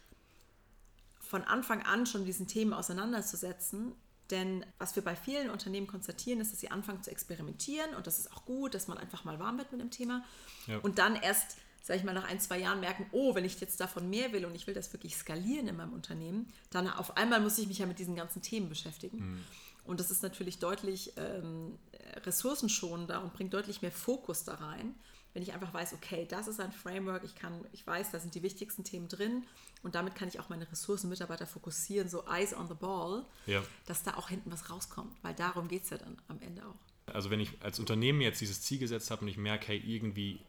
von 1.19 1.43
Anfang 1.43 1.83
an 1.83 2.07
schon 2.07 2.21
mit 2.21 2.29
diesen 2.29 2.47
Themen 2.47 2.73
auseinanderzusetzen, 2.73 3.97
Denn 4.31 4.65
was 4.79 4.95
wir 4.95 5.05
bei 5.05 5.17
vielen 5.17 5.51
Unternehmen 5.51 5.87
konstatieren, 5.87 6.41
ist, 6.41 6.53
dass 6.53 6.61
sie 6.61 6.71
anfangen 6.71 7.03
zu 7.03 7.11
experimentieren 7.11 7.95
und 7.95 8.07
das 8.07 8.19
ist 8.19 8.33
auch 8.33 8.45
gut, 8.45 8.75
dass 8.75 8.87
man 8.87 8.99
einfach 8.99 9.25
mal 9.25 9.39
warm 9.39 9.59
wird 9.59 9.73
mit 9.73 9.81
dem 9.81 9.91
Thema 9.91 10.25
ja. 10.67 10.79
und 10.79 10.99
dann 10.99 11.17
erst, 11.17 11.57
sage 11.83 11.99
ich 11.99 12.05
mal, 12.05 12.15
nach 12.15 12.29
ein, 12.29 12.41
zwei 12.41 12.59
Jahren 12.59 12.81
merken, 12.81 13.07
oh, 13.13 13.35
wenn 13.35 13.45
ich 13.45 13.61
jetzt 13.61 13.81
davon 13.81 14.11
mehr 14.11 14.33
will 14.33 14.45
und 14.45 14.55
ich 14.55 14.67
will 14.67 14.75
das 14.75 14.93
wirklich 14.93 15.17
skalieren 15.17 15.69
in 15.69 15.77
meinem 15.77 15.93
Unternehmen, 15.93 16.53
dann 16.71 16.89
auf 16.89 17.17
einmal 17.17 17.41
muss 17.41 17.59
ich 17.59 17.67
mich 17.67 17.79
ja 17.79 17.87
mit 17.87 17.99
diesen 17.99 18.17
ganzen 18.17 18.43
Themen 18.43 18.69
beschäftigen. 18.69 19.19
Mhm. 19.19 19.45
Und 19.85 19.99
das 19.99 20.11
ist 20.11 20.23
natürlich 20.23 20.59
deutlich 20.59 21.15
ähm, 21.17 21.79
ressourcenschonender 22.25 23.23
und 23.23 23.33
bringt 23.33 23.55
deutlich 23.55 23.83
mehr 23.83 23.93
Fokus 23.93 24.45
da 24.45 24.55
rein, 24.55 24.95
wenn 25.33 25.43
ich 25.43 25.53
einfach 25.53 25.73
weiß, 25.73 25.95
okay, 25.95 26.27
das 26.29 26.49
ist 26.49 26.61
ein 26.61 26.73
Framework, 26.73 27.23
ich, 27.25 27.35
kann, 27.35 27.65
ich 27.73 27.87
weiß, 27.87 28.11
da 28.11 28.19
sind 28.19 28.35
die 28.35 28.43
wichtigsten 28.43 28.83
Themen 28.83 29.09
drin 29.09 29.45
und 29.83 29.95
damit 29.95 30.15
kann 30.15 30.29
ich 30.29 30.41
auch 30.41 30.49
meine 30.49 30.71
Ressourcen, 30.71 31.09
Mitarbeiter 31.09 31.47
fokussieren, 31.47 32.09
so 32.09 32.25
eyes 32.29 32.55
on 32.55 32.69
the 32.69 32.75
ball, 32.75 33.25
ja. 33.47 33.63
dass 33.87 34.03
da 34.03 34.15
auch 34.15 34.29
hinten 34.29 34.51
was 34.51 34.71
rauskommt, 34.71 35.17
weil 35.23 35.35
darum 35.35 35.69
geht 35.69 35.85
es 35.85 35.91
ja 35.91 35.99
dann 35.99 36.19
am 36.29 36.41
Ende 36.41 36.63
auch. 36.67 37.15
Also 37.15 37.31
wenn 37.31 37.41
ich 37.41 37.51
als 37.63 37.79
Unternehmen 37.79 38.21
jetzt 38.21 38.41
dieses 38.41 38.63
Ziel 38.63 38.79
gesetzt 38.79 39.11
habe 39.11 39.23
und 39.23 39.29
ich 39.29 39.37
merke, 39.37 39.69
hey, 39.69 39.79
irgendwie, 39.79 40.41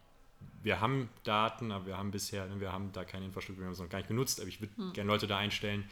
wir 0.63 0.80
haben 0.80 1.10
Daten, 1.24 1.71
aber 1.71 1.88
wir 1.88 1.97
haben 1.97 2.12
bisher, 2.12 2.47
wir 2.60 2.71
haben 2.71 2.91
da 2.91 3.04
keine 3.04 3.26
Infrastruktur, 3.26 3.63
wir 3.63 3.67
haben 3.67 3.74
es 3.74 3.80
noch 3.80 3.89
gar 3.89 4.00
nicht 4.00 4.08
genutzt, 4.08 4.39
aber 4.39 4.50
ich 4.50 4.62
würde 4.62 4.76
hm. 4.76 4.93
gerne 4.93 5.08
Leute 5.08 5.28
da 5.28 5.38
einstellen, 5.38 5.89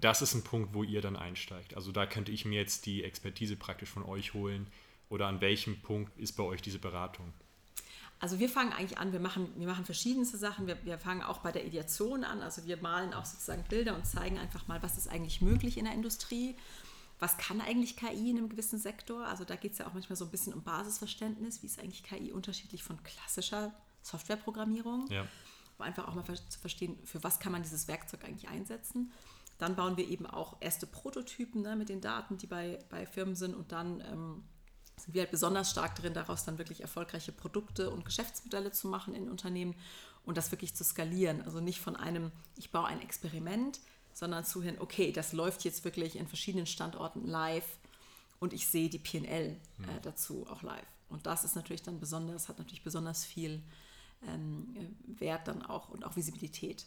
das 0.00 0.22
ist 0.22 0.34
ein 0.34 0.42
Punkt, 0.42 0.74
wo 0.74 0.84
ihr 0.84 1.00
dann 1.00 1.16
einsteigt. 1.16 1.74
Also 1.74 1.92
da 1.92 2.06
könnte 2.06 2.30
ich 2.32 2.44
mir 2.44 2.60
jetzt 2.60 2.86
die 2.86 3.02
Expertise 3.02 3.56
praktisch 3.56 3.88
von 3.88 4.04
euch 4.04 4.34
holen 4.34 4.68
oder 5.08 5.26
an 5.26 5.40
welchem 5.40 5.80
Punkt 5.80 6.16
ist 6.18 6.32
bei 6.32 6.44
euch 6.44 6.62
diese 6.62 6.78
Beratung? 6.78 7.32
Also 8.20 8.38
wir 8.38 8.50
fangen 8.50 8.72
eigentlich 8.72 8.98
an, 8.98 9.12
wir 9.12 9.20
machen, 9.20 9.48
wir 9.56 9.66
machen 9.66 9.86
verschiedenste 9.86 10.36
Sachen. 10.36 10.66
Wir, 10.66 10.76
wir 10.84 10.98
fangen 10.98 11.22
auch 11.22 11.38
bei 11.38 11.52
der 11.52 11.64
Ideation 11.64 12.22
an. 12.22 12.42
Also 12.42 12.66
wir 12.66 12.76
malen 12.76 13.14
auch 13.14 13.24
sozusagen 13.24 13.64
Bilder 13.64 13.96
und 13.96 14.06
zeigen 14.06 14.38
einfach 14.38 14.68
mal, 14.68 14.82
was 14.82 14.98
ist 14.98 15.08
eigentlich 15.08 15.40
möglich 15.40 15.78
in 15.78 15.86
der 15.86 15.94
Industrie. 15.94 16.54
Was 17.20 17.36
kann 17.36 17.60
eigentlich 17.60 17.96
KI 17.96 18.30
in 18.30 18.38
einem 18.38 18.48
gewissen 18.48 18.78
Sektor? 18.78 19.26
Also 19.26 19.44
da 19.44 19.54
geht 19.54 19.72
es 19.72 19.78
ja 19.78 19.86
auch 19.86 19.92
manchmal 19.92 20.16
so 20.16 20.24
ein 20.24 20.30
bisschen 20.30 20.54
um 20.54 20.62
Basisverständnis. 20.62 21.62
Wie 21.62 21.66
ist 21.66 21.78
eigentlich 21.78 22.02
KI 22.02 22.32
unterschiedlich 22.32 22.82
von 22.82 23.02
klassischer 23.02 23.74
Softwareprogrammierung? 24.02 25.06
Ja. 25.10 25.26
Um 25.78 25.84
einfach 25.84 26.08
auch 26.08 26.14
mal 26.14 26.24
zu 26.24 26.58
verstehen, 26.58 26.98
für 27.04 27.22
was 27.22 27.38
kann 27.38 27.52
man 27.52 27.62
dieses 27.62 27.88
Werkzeug 27.88 28.24
eigentlich 28.24 28.48
einsetzen. 28.48 29.12
Dann 29.58 29.76
bauen 29.76 29.98
wir 29.98 30.08
eben 30.08 30.26
auch 30.26 30.56
erste 30.60 30.86
Prototypen 30.86 31.60
ne, 31.60 31.76
mit 31.76 31.90
den 31.90 32.00
Daten, 32.00 32.38
die 32.38 32.46
bei, 32.46 32.78
bei 32.88 33.04
Firmen 33.04 33.36
sind. 33.36 33.54
Und 33.54 33.72
dann 33.72 34.00
ähm, 34.00 34.44
sind 34.96 35.12
wir 35.12 35.20
halt 35.20 35.30
besonders 35.30 35.70
stark 35.70 35.96
drin, 35.96 36.14
daraus 36.14 36.46
dann 36.46 36.56
wirklich 36.56 36.80
erfolgreiche 36.80 37.32
Produkte 37.32 37.90
und 37.90 38.06
Geschäftsmodelle 38.06 38.72
zu 38.72 38.88
machen 38.88 39.14
in 39.14 39.28
Unternehmen 39.28 39.74
und 40.24 40.38
das 40.38 40.50
wirklich 40.50 40.74
zu 40.74 40.84
skalieren. 40.84 41.42
Also 41.42 41.60
nicht 41.60 41.80
von 41.80 41.96
einem, 41.96 42.32
ich 42.56 42.70
baue 42.70 42.86
ein 42.86 43.02
Experiment, 43.02 43.80
sondern 44.20 44.44
zu 44.44 44.62
hin, 44.62 44.76
okay, 44.78 45.10
das 45.10 45.32
läuft 45.32 45.64
jetzt 45.64 45.84
wirklich 45.84 46.14
in 46.14 46.28
verschiedenen 46.28 46.66
Standorten 46.66 47.26
live 47.26 47.66
und 48.38 48.52
ich 48.52 48.68
sehe 48.68 48.88
die 48.88 49.00
PL 49.00 49.24
äh, 49.24 49.50
mhm. 49.50 49.86
dazu 50.02 50.46
auch 50.48 50.62
live. 50.62 50.86
Und 51.08 51.26
das 51.26 51.42
ist 51.42 51.56
natürlich 51.56 51.82
dann 51.82 51.98
besonders, 51.98 52.48
hat 52.48 52.58
natürlich 52.58 52.84
besonders 52.84 53.24
viel 53.24 53.60
ähm, 54.28 54.94
Wert 55.06 55.48
dann 55.48 55.62
auch 55.62 55.88
und 55.88 56.04
auch 56.04 56.14
Visibilität 56.14 56.86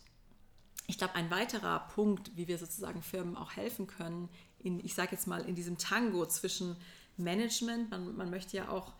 ich 0.88 0.98
glaube, 0.98 1.16
ein 1.16 1.32
weiterer 1.32 1.80
Punkt, 1.80 2.36
wie 2.36 2.48
wir 2.48 2.58
sozusagen 2.58 3.02
Firmen 3.02 3.38
auch 3.38 3.54
helfen 3.54 3.88
können, 3.88 4.30
in, 4.60 4.84
ich 4.84 4.94
sage 4.94 5.12
jetzt 5.12 5.28
mal, 5.28 5.42
in 5.42 5.56
diesem 5.56 5.78
Tango 5.78 6.26
zwischen 6.26 6.76
Management, 7.18 7.92
man, 7.92 8.16
man 8.16 8.30
möchte 8.30 8.58
ja 8.58 8.70
auch 8.70 8.94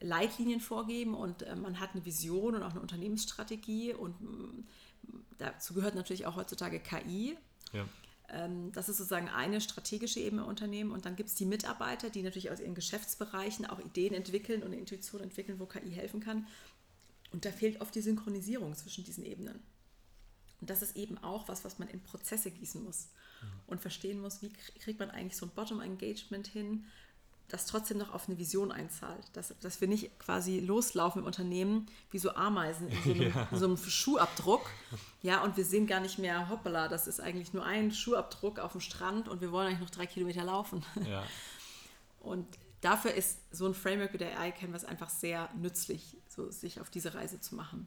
Leitlinien 0.00 0.60
vorgeben 0.60 1.14
und 1.14 1.42
äh, 1.42 1.56
man 1.56 1.80
hat 1.80 1.90
eine 1.94 2.04
Vision 2.04 2.54
und 2.54 2.62
auch 2.62 2.70
eine 2.70 2.80
Unternehmensstrategie 2.80 3.94
und 3.94 4.20
mm, 4.20 4.66
dazu 5.38 5.74
gehört 5.74 5.94
natürlich 5.94 6.26
auch 6.26 6.36
heutzutage 6.36 6.80
KI. 6.80 7.36
Ja. 7.72 7.88
Ähm, 8.28 8.72
das 8.72 8.88
ist 8.88 8.98
sozusagen 8.98 9.28
eine 9.28 9.60
strategische 9.60 10.20
Ebene 10.20 10.42
im 10.42 10.48
Unternehmen 10.48 10.92
und 10.92 11.06
dann 11.06 11.16
gibt 11.16 11.28
es 11.28 11.34
die 11.34 11.46
Mitarbeiter, 11.46 12.10
die 12.10 12.22
natürlich 12.22 12.50
aus 12.50 12.60
ihren 12.60 12.74
Geschäftsbereichen 12.74 13.66
auch 13.66 13.78
Ideen 13.78 14.14
entwickeln 14.14 14.62
und 14.62 14.72
Intuition 14.72 15.20
entwickeln, 15.20 15.58
wo 15.60 15.66
KI 15.66 15.90
helfen 15.90 16.20
kann. 16.20 16.46
Und 17.32 17.44
da 17.44 17.52
fehlt 17.52 17.80
oft 17.80 17.94
die 17.94 18.00
Synchronisierung 18.00 18.74
zwischen 18.74 19.04
diesen 19.04 19.24
Ebenen. 19.24 19.60
Und 20.60 20.70
das 20.70 20.82
ist 20.82 20.96
eben 20.96 21.18
auch 21.18 21.48
was, 21.48 21.64
was 21.64 21.78
man 21.78 21.88
in 21.88 22.02
Prozesse 22.02 22.50
gießen 22.50 22.82
muss 22.82 23.08
mhm. 23.42 23.48
und 23.66 23.80
verstehen 23.80 24.20
muss, 24.20 24.42
wie 24.42 24.50
kriegt 24.80 24.98
man 24.98 25.10
eigentlich 25.10 25.36
so 25.36 25.46
ein 25.46 25.52
Bottom-Engagement 25.54 26.46
hin, 26.46 26.86
das 27.48 27.66
trotzdem 27.66 27.98
noch 27.98 28.12
auf 28.12 28.28
eine 28.28 28.38
Vision 28.38 28.72
einzahlt. 28.72 29.24
Dass, 29.34 29.54
dass 29.60 29.80
wir 29.80 29.88
nicht 29.88 30.18
quasi 30.18 30.60
loslaufen 30.60 31.22
im 31.22 31.26
Unternehmen 31.26 31.86
wie 32.10 32.18
so 32.18 32.34
Ameisen 32.34 32.88
in 32.88 33.02
so 33.02 33.12
einem, 33.12 33.32
ja. 33.34 33.48
in 33.50 33.58
so 33.58 33.64
einem 33.66 33.76
Schuhabdruck. 33.76 34.68
Ja, 35.22 35.42
und 35.42 35.56
wir 35.56 35.64
sehen 35.64 35.86
gar 35.86 36.00
nicht 36.00 36.18
mehr, 36.18 36.48
hoppala, 36.48 36.88
das 36.88 37.06
ist 37.06 37.20
eigentlich 37.20 37.52
nur 37.52 37.64
ein 37.64 37.92
Schuhabdruck 37.92 38.58
auf 38.58 38.72
dem 38.72 38.80
Strand 38.80 39.28
und 39.28 39.40
wir 39.40 39.52
wollen 39.52 39.68
eigentlich 39.68 39.80
noch 39.80 39.90
drei 39.90 40.06
Kilometer 40.06 40.44
laufen. 40.44 40.84
Ja. 41.08 41.24
Und 42.20 42.44
dafür 42.80 43.14
ist 43.14 43.38
so 43.52 43.66
ein 43.66 43.74
Framework 43.74 44.12
wie 44.12 44.18
der 44.18 44.36
AI 44.40 44.50
Canvas 44.50 44.84
einfach 44.84 45.08
sehr 45.08 45.48
nützlich, 45.54 46.16
so 46.28 46.50
sich 46.50 46.80
auf 46.80 46.90
diese 46.90 47.14
Reise 47.14 47.40
zu 47.40 47.54
machen. 47.54 47.86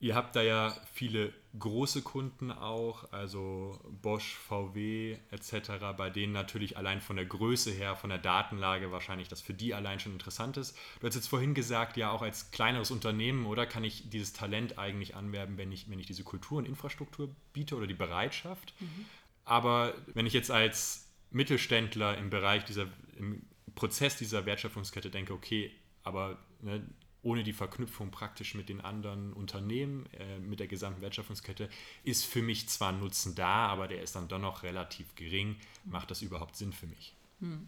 Ihr 0.00 0.14
habt 0.14 0.36
da 0.36 0.42
ja 0.42 0.76
viele 0.92 1.32
große 1.58 2.02
Kunden 2.02 2.52
auch, 2.52 3.10
also 3.12 3.80
Bosch, 4.00 4.34
VW 4.34 5.16
etc., 5.30 5.70
bei 5.96 6.08
denen 6.08 6.32
natürlich 6.32 6.76
allein 6.76 7.00
von 7.00 7.16
der 7.16 7.24
Größe 7.24 7.72
her, 7.72 7.96
von 7.96 8.10
der 8.10 8.18
Datenlage 8.18 8.92
wahrscheinlich 8.92 9.26
das 9.28 9.40
für 9.40 9.54
die 9.54 9.74
allein 9.74 9.98
schon 9.98 10.12
interessant 10.12 10.56
ist. 10.56 10.76
Du 11.00 11.06
hast 11.06 11.16
jetzt 11.16 11.26
vorhin 11.26 11.54
gesagt, 11.54 11.96
ja 11.96 12.10
auch 12.12 12.22
als 12.22 12.52
kleineres 12.52 12.92
Unternehmen, 12.92 13.46
oder 13.46 13.66
kann 13.66 13.82
ich 13.82 14.08
dieses 14.08 14.32
Talent 14.32 14.78
eigentlich 14.78 15.16
anwerben, 15.16 15.58
wenn 15.58 15.72
ich, 15.72 15.90
wenn 15.90 15.98
ich 15.98 16.06
diese 16.06 16.22
Kultur 16.22 16.58
und 16.58 16.68
Infrastruktur 16.68 17.34
biete 17.52 17.74
oder 17.74 17.88
die 17.88 17.94
Bereitschaft. 17.94 18.74
Mhm. 18.78 19.06
Aber 19.44 19.94
wenn 20.14 20.26
ich 20.26 20.32
jetzt 20.32 20.50
als 20.50 21.08
Mittelständler 21.30 22.16
im 22.18 22.30
Bereich 22.30 22.64
dieser, 22.64 22.86
im 23.16 23.42
Prozess 23.74 24.16
dieser 24.16 24.46
Wertschöpfungskette 24.46 25.10
denke, 25.10 25.32
okay, 25.32 25.72
aber 26.04 26.38
ne, 26.60 26.86
ohne 27.22 27.42
die 27.42 27.52
Verknüpfung 27.52 28.10
praktisch 28.10 28.54
mit 28.54 28.68
den 28.68 28.80
anderen 28.80 29.32
Unternehmen, 29.32 30.06
äh, 30.12 30.38
mit 30.38 30.60
der 30.60 30.68
gesamten 30.68 31.00
Wertschöpfungskette, 31.00 31.68
ist 32.04 32.24
für 32.24 32.42
mich 32.42 32.68
zwar 32.68 32.92
Nutzen 32.92 33.34
da, 33.34 33.66
aber 33.66 33.88
der 33.88 34.02
ist 34.02 34.14
dann 34.14 34.28
doch 34.28 34.38
noch 34.38 34.62
relativ 34.62 35.14
gering. 35.14 35.56
Macht 35.84 36.10
das 36.10 36.22
überhaupt 36.22 36.56
Sinn 36.56 36.72
für 36.72 36.86
mich? 36.86 37.14
Hm. 37.40 37.66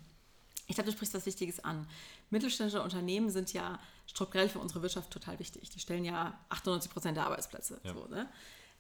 Ich 0.66 0.76
glaube, 0.76 0.88
du 0.88 0.96
sprichst 0.96 1.14
was 1.14 1.26
Wichtiges 1.26 1.64
an. 1.64 1.86
Mittelständische 2.30 2.80
Unternehmen 2.80 3.30
sind 3.30 3.52
ja 3.52 3.80
strukturell 4.06 4.48
für 4.48 4.60
unsere 4.60 4.82
Wirtschaft 4.82 5.10
total 5.10 5.38
wichtig. 5.40 5.68
Die 5.70 5.80
stellen 5.80 6.04
ja 6.04 6.38
98 6.48 6.92
Prozent 6.92 7.16
der 7.16 7.26
Arbeitsplätze. 7.26 7.80
Ja. 7.82 7.92
So, 7.92 8.06
ne? 8.06 8.28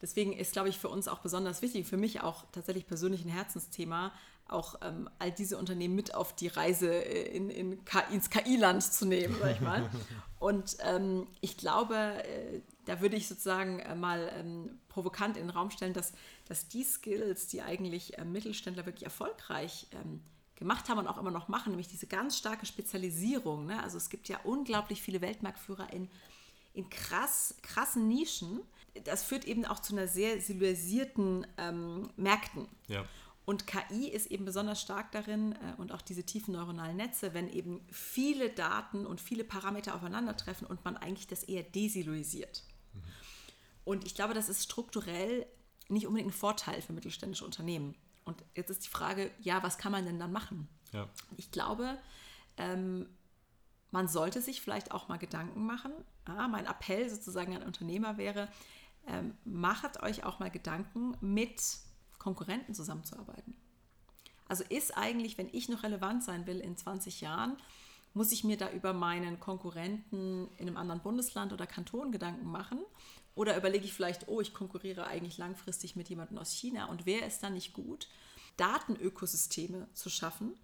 Deswegen 0.00 0.32
ist, 0.32 0.52
glaube 0.52 0.68
ich, 0.68 0.78
für 0.78 0.88
uns 0.88 1.08
auch 1.08 1.18
besonders 1.18 1.62
wichtig, 1.62 1.86
für 1.86 1.96
mich 1.96 2.20
auch 2.20 2.44
tatsächlich 2.52 2.86
persönlich 2.86 3.24
ein 3.24 3.28
Herzensthema, 3.28 4.12
auch 4.52 4.76
ähm, 4.82 5.08
all 5.18 5.30
diese 5.32 5.56
Unternehmen 5.56 5.94
mit 5.94 6.14
auf 6.14 6.34
die 6.34 6.48
Reise 6.48 6.92
äh, 6.92 7.36
in, 7.36 7.50
in 7.50 7.84
KI, 7.84 8.14
ins 8.14 8.30
KI-Land 8.30 8.82
zu 8.82 9.06
nehmen, 9.06 9.36
sag 9.40 9.52
ich 9.52 9.60
mal. 9.60 9.90
Und 10.38 10.78
ähm, 10.80 11.26
ich 11.40 11.56
glaube, 11.56 11.96
äh, 11.96 12.60
da 12.86 13.00
würde 13.00 13.16
ich 13.16 13.28
sozusagen 13.28 13.78
äh, 13.80 13.94
mal 13.94 14.32
ähm, 14.34 14.80
provokant 14.88 15.36
in 15.36 15.44
den 15.46 15.50
Raum 15.50 15.70
stellen, 15.70 15.92
dass, 15.92 16.12
dass 16.48 16.68
die 16.68 16.82
Skills, 16.82 17.46
die 17.46 17.62
eigentlich 17.62 18.18
äh, 18.18 18.24
Mittelständler 18.24 18.86
wirklich 18.86 19.04
erfolgreich 19.04 19.86
ähm, 19.92 20.20
gemacht 20.56 20.88
haben 20.88 20.98
und 20.98 21.06
auch 21.06 21.18
immer 21.18 21.30
noch 21.30 21.48
machen, 21.48 21.70
nämlich 21.70 21.88
diese 21.88 22.06
ganz 22.06 22.36
starke 22.36 22.66
Spezialisierung. 22.66 23.66
Ne? 23.66 23.82
Also 23.82 23.96
es 23.96 24.10
gibt 24.10 24.28
ja 24.28 24.38
unglaublich 24.44 25.02
viele 25.02 25.20
Weltmarktführer 25.20 25.92
in, 25.92 26.08
in 26.74 26.88
krass, 26.88 27.56
krassen 27.62 28.08
Nischen. 28.08 28.60
Das 29.04 29.24
führt 29.24 29.46
eben 29.46 29.64
auch 29.64 29.80
zu 29.80 29.94
einer 29.94 30.08
sehr 30.08 30.40
siluisierten 30.40 31.46
ähm, 31.58 32.10
Märkten. 32.16 32.68
Ja. 32.88 33.04
Und 33.50 33.66
KI 33.66 34.06
ist 34.06 34.26
eben 34.26 34.44
besonders 34.44 34.80
stark 34.80 35.10
darin 35.10 35.56
äh, 35.56 35.74
und 35.76 35.90
auch 35.90 36.02
diese 36.02 36.22
tiefen 36.22 36.52
neuronalen 36.52 36.96
Netze, 36.96 37.34
wenn 37.34 37.48
eben 37.48 37.80
viele 37.90 38.48
Daten 38.48 39.04
und 39.04 39.20
viele 39.20 39.42
Parameter 39.42 39.96
aufeinandertreffen 39.96 40.68
und 40.68 40.84
man 40.84 40.96
eigentlich 40.96 41.26
das 41.26 41.42
eher 41.42 41.64
desiluisiert. 41.64 42.62
Mhm. 42.94 43.02
Und 43.84 44.06
ich 44.06 44.14
glaube, 44.14 44.34
das 44.34 44.48
ist 44.48 44.62
strukturell 44.62 45.46
nicht 45.88 46.06
unbedingt 46.06 46.30
ein 46.30 46.38
Vorteil 46.38 46.80
für 46.80 46.92
mittelständische 46.92 47.44
Unternehmen. 47.44 47.96
Und 48.24 48.40
jetzt 48.54 48.70
ist 48.70 48.84
die 48.84 48.88
Frage, 48.88 49.32
ja, 49.40 49.60
was 49.64 49.78
kann 49.78 49.90
man 49.90 50.04
denn 50.04 50.20
dann 50.20 50.30
machen? 50.30 50.68
Ja. 50.92 51.08
Ich 51.36 51.50
glaube, 51.50 51.98
ähm, 52.56 53.08
man 53.90 54.06
sollte 54.06 54.40
sich 54.42 54.60
vielleicht 54.60 54.92
auch 54.92 55.08
mal 55.08 55.18
Gedanken 55.18 55.66
machen. 55.66 55.90
Ah, 56.24 56.46
mein 56.46 56.66
Appell 56.66 57.10
sozusagen 57.10 57.56
an 57.56 57.64
Unternehmer 57.64 58.16
wäre, 58.16 58.46
ähm, 59.08 59.34
macht 59.44 60.00
euch 60.04 60.22
auch 60.22 60.38
mal 60.38 60.52
Gedanken 60.52 61.16
mit 61.20 61.60
Konkurrenten 62.20 62.74
zusammenzuarbeiten. 62.74 63.56
Also 64.46 64.62
ist 64.68 64.96
eigentlich, 64.96 65.38
wenn 65.38 65.48
ich 65.52 65.68
noch 65.68 65.82
relevant 65.82 66.22
sein 66.22 66.46
will 66.46 66.60
in 66.60 66.76
20 66.76 67.20
Jahren, 67.20 67.56
muss 68.14 68.32
ich 68.32 68.44
mir 68.44 68.56
da 68.56 68.70
über 68.70 68.92
meinen 68.92 69.40
Konkurrenten 69.40 70.48
in 70.56 70.68
einem 70.68 70.76
anderen 70.76 71.02
Bundesland 71.02 71.52
oder 71.52 71.66
Kanton 71.66 72.12
Gedanken 72.12 72.46
machen? 72.46 72.80
Oder 73.34 73.56
überlege 73.56 73.84
ich 73.84 73.94
vielleicht, 73.94 74.28
oh, 74.28 74.40
ich 74.40 74.52
konkurriere 74.52 75.06
eigentlich 75.06 75.38
langfristig 75.38 75.96
mit 75.96 76.08
jemandem 76.08 76.38
aus 76.38 76.52
China 76.52 76.86
und 76.86 77.06
wäre 77.06 77.24
es 77.24 77.38
dann 77.38 77.54
nicht 77.54 77.72
gut, 77.72 78.08
Datenökosysteme 78.56 79.88
zu 79.94 80.10
schaffen, 80.10 80.54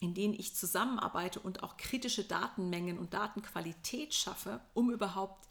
in 0.00 0.14
denen 0.14 0.34
ich 0.34 0.56
zusammenarbeite 0.56 1.40
und 1.40 1.62
auch 1.62 1.76
kritische 1.76 2.24
Datenmengen 2.24 2.98
und 2.98 3.12
Datenqualität 3.12 4.14
schaffe, 4.14 4.60
um 4.72 4.90
überhaupt, 4.90 5.48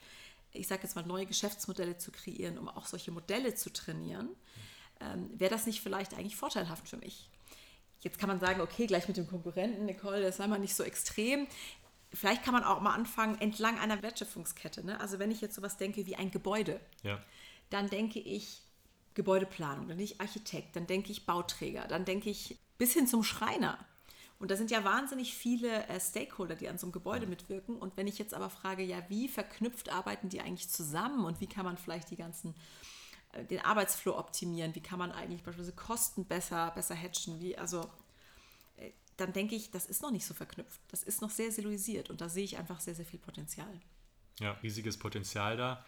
ich 0.51 0.67
sage 0.67 0.83
jetzt 0.83 0.95
mal, 0.95 1.05
neue 1.05 1.27
Geschäftsmodelle 1.27 1.97
zu 1.97 2.11
kreieren, 2.11 2.57
um 2.57 2.67
auch 2.67 2.87
solche 2.87 3.11
Modelle 3.11 3.53
zu 3.55 3.71
trainieren, 3.71 4.29
ähm, 5.01 5.29
wäre 5.39 5.51
das 5.51 5.65
nicht 5.65 5.81
vielleicht 5.81 6.13
eigentlich 6.13 6.35
vorteilhaft 6.35 6.87
für 6.87 6.97
mich? 6.97 7.29
jetzt 8.01 8.19
kann 8.19 8.29
man 8.29 8.39
sagen, 8.39 8.61
okay, 8.61 8.87
gleich 8.87 9.07
mit 9.07 9.17
dem 9.17 9.27
Konkurrenten, 9.27 9.85
Nicole, 9.85 10.21
das 10.21 10.37
sei 10.37 10.47
mal 10.47 10.59
nicht 10.59 10.75
so 10.75 10.83
extrem. 10.83 11.47
Vielleicht 12.13 12.43
kann 12.43 12.53
man 12.53 12.63
auch 12.63 12.79
mal 12.79 12.93
anfangen 12.93 13.39
entlang 13.41 13.79
einer 13.79 14.01
Wertschöpfungskette. 14.01 14.85
Ne? 14.85 14.99
Also 14.99 15.19
wenn 15.19 15.31
ich 15.31 15.41
jetzt 15.41 15.55
sowas 15.55 15.77
denke 15.77 16.05
wie 16.05 16.15
ein 16.15 16.31
Gebäude, 16.31 16.79
Ja. 17.03 17.19
dann 17.69 17.89
denke 17.89 18.19
ich 18.19 18.61
Gebäudeplanung, 19.13 19.87
dann 19.87 19.97
denke 19.97 20.13
ich 20.13 20.21
Architekt, 20.21 20.75
dann 20.75 20.87
denke 20.87 21.11
ich 21.11 21.25
Bauträger, 21.25 21.87
dann 21.87 22.05
denke 22.05 22.29
ich 22.29 22.57
bis 22.77 22.93
hin 22.93 23.07
zum 23.07 23.23
Schreiner. 23.23 23.77
Und 24.39 24.51
da 24.51 24.55
sind 24.55 24.69
ja 24.69 24.83
wahnsinnig 24.83 25.33
viele 25.35 25.87
äh, 25.87 25.99
Stakeholder, 25.99 26.55
die 26.55 26.69
an 26.69 26.77
so 26.77 26.85
einem 26.85 26.91
Gebäude 26.91 27.25
mitwirken. 27.25 27.75
Und 27.75 27.97
wenn 27.97 28.05
ich 28.05 28.19
jetzt 28.19 28.35
aber 28.35 28.51
frage, 28.51 28.83
ja, 28.83 29.01
wie 29.09 29.27
verknüpft 29.27 29.91
arbeiten 29.91 30.29
die 30.29 30.41
eigentlich 30.41 30.69
zusammen 30.69 31.25
und 31.25 31.41
wie 31.41 31.47
kann 31.47 31.65
man 31.65 31.77
vielleicht 31.77 32.11
die 32.11 32.15
ganzen, 32.17 32.53
den 33.49 33.59
Arbeitsflow 33.59 34.17
optimieren, 34.17 34.73
wie 34.75 34.81
kann 34.81 34.99
man 34.99 35.11
eigentlich 35.11 35.43
beispielsweise 35.43 35.75
Kosten 35.75 36.25
besser, 36.25 36.71
besser 36.71 36.95
hatchen, 36.95 37.39
wie, 37.39 37.57
also 37.57 37.89
äh, 38.77 38.91
dann 39.17 39.33
denke 39.33 39.55
ich, 39.55 39.71
das 39.71 39.85
ist 39.85 40.01
noch 40.01 40.11
nicht 40.11 40.25
so 40.25 40.33
verknüpft. 40.33 40.79
Das 40.89 41.03
ist 41.03 41.21
noch 41.21 41.29
sehr 41.29 41.51
silurisiert 41.51 42.09
und 42.09 42.21
da 42.21 42.29
sehe 42.29 42.43
ich 42.43 42.57
einfach 42.57 42.79
sehr, 42.79 42.95
sehr 42.95 43.05
viel 43.05 43.19
Potenzial. 43.19 43.79
Ja, 44.39 44.51
riesiges 44.63 44.97
Potenzial 44.97 45.57
da. 45.57 45.85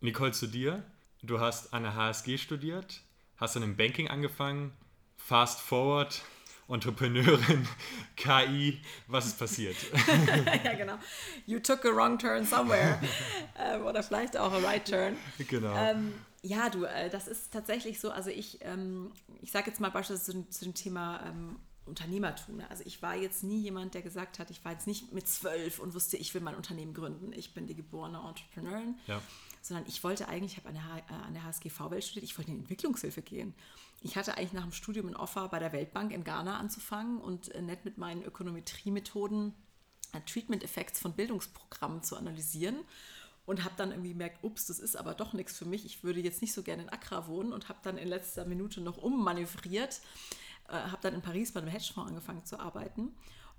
Nicole, 0.00 0.32
zu 0.32 0.46
dir. 0.46 0.84
Du 1.22 1.40
hast 1.40 1.72
an 1.72 1.82
der 1.82 1.94
HSG 1.94 2.38
studiert, 2.38 3.00
hast 3.36 3.56
dann 3.56 3.62
im 3.62 3.76
Banking 3.76 4.08
angefangen, 4.08 4.72
Fast 5.16 5.60
Forward, 5.60 6.22
Entrepreneurin, 6.68 7.66
KI. 8.16 8.80
Was 9.06 9.26
ist 9.26 9.38
passiert? 9.38 9.76
ja, 10.64 10.74
genau. 10.74 10.98
You 11.46 11.58
took 11.60 11.84
a 11.84 11.88
wrong 11.90 12.18
turn 12.18 12.44
somewhere. 12.44 13.00
ähm, 13.58 13.84
oder 13.84 14.02
vielleicht 14.02 14.36
auch 14.36 14.52
a 14.52 14.58
right 14.58 14.84
turn. 14.84 15.16
genau. 15.48 15.74
Ähm, 15.76 16.12
ja, 16.46 16.68
du, 16.70 16.84
äh, 16.84 17.10
das 17.10 17.28
ist 17.28 17.52
tatsächlich 17.52 17.98
so. 18.00 18.10
Also 18.10 18.30
ich, 18.30 18.58
ähm, 18.62 19.12
ich 19.42 19.50
sage 19.50 19.70
jetzt 19.70 19.80
mal 19.80 19.90
beispielsweise 19.90 20.24
zu, 20.24 20.32
dem- 20.32 20.50
zu 20.50 20.64
dem 20.64 20.74
Thema 20.74 21.20
ähm, 21.26 21.58
Unternehmertum. 21.86 22.56
ne? 22.56 22.70
Also 22.70 22.82
ich 22.86 23.00
war 23.02 23.14
jetzt 23.16 23.42
nie 23.44 23.60
jemand, 23.60 23.94
der 23.94 24.02
gesagt 24.02 24.38
hat, 24.38 24.50
ich 24.50 24.64
war 24.64 24.72
jetzt 24.72 24.86
nicht 24.86 25.12
mit 25.12 25.28
zwölf 25.28 25.78
und 25.78 25.94
wusste, 25.94 26.16
ich 26.16 26.32
will 26.34 26.40
mein 26.40 26.54
Unternehmen 26.56 26.94
gründen. 26.94 27.32
Ich 27.32 27.54
bin 27.54 27.66
die 27.66 27.74
geborene 27.74 28.18
Entrepreneurin. 28.18 28.96
Ja. 29.06 29.20
Sondern 29.62 29.86
ich 29.88 30.02
wollte 30.04 30.28
eigentlich, 30.28 30.52
ich 30.52 30.58
habe 30.58 30.68
an 30.68 30.74
der, 30.74 30.84
H- 30.84 30.98
äh, 30.98 31.26
an 31.26 31.34
der 31.34 31.42
HSGV-Welt 31.44 32.04
studiert, 32.04 32.24
ich 32.24 32.38
wollte 32.38 32.50
in 32.52 32.58
Entwicklungshilfe 32.60 33.22
gehen. 33.22 33.54
Ich 34.02 34.16
hatte 34.16 34.36
eigentlich 34.36 34.52
nach 34.52 34.62
dem 34.62 34.72
Studium 34.72 35.08
ein 35.08 35.16
Offer 35.16 35.48
bei 35.48 35.58
der 35.58 35.72
Weltbank 35.72 36.12
in 36.12 36.22
Ghana 36.22 36.58
anzufangen 36.58 37.20
und 37.20 37.52
äh, 37.54 37.62
nett 37.62 37.84
mit 37.84 37.98
meinen 37.98 38.22
Ökonometriemethoden 38.22 39.54
äh, 40.12 40.20
Treatment 40.20 40.62
Effects 40.62 41.00
von 41.00 41.12
Bildungsprogrammen 41.14 42.02
zu 42.02 42.16
analysieren 42.16 42.76
und 43.46 43.64
habe 43.64 43.74
dann 43.76 43.90
irgendwie 43.90 44.10
gemerkt, 44.10 44.42
ups, 44.44 44.66
das 44.66 44.78
ist 44.80 44.96
aber 44.96 45.14
doch 45.14 45.32
nichts 45.32 45.56
für 45.56 45.64
mich. 45.64 45.84
Ich 45.86 46.02
würde 46.04 46.20
jetzt 46.20 46.42
nicht 46.42 46.52
so 46.52 46.62
gerne 46.62 46.82
in 46.82 46.88
Accra 46.88 47.26
wohnen 47.26 47.52
und 47.52 47.68
habe 47.68 47.78
dann 47.82 47.96
in 47.96 48.08
letzter 48.08 48.44
Minute 48.44 48.80
noch 48.80 48.98
ummanövriert, 48.98 50.00
äh, 50.68 50.72
habe 50.72 50.98
dann 51.02 51.14
in 51.14 51.22
Paris 51.22 51.52
bei 51.52 51.60
einem 51.60 51.70
Hedgefonds 51.70 52.10
angefangen 52.10 52.44
zu 52.44 52.58
arbeiten 52.60 53.14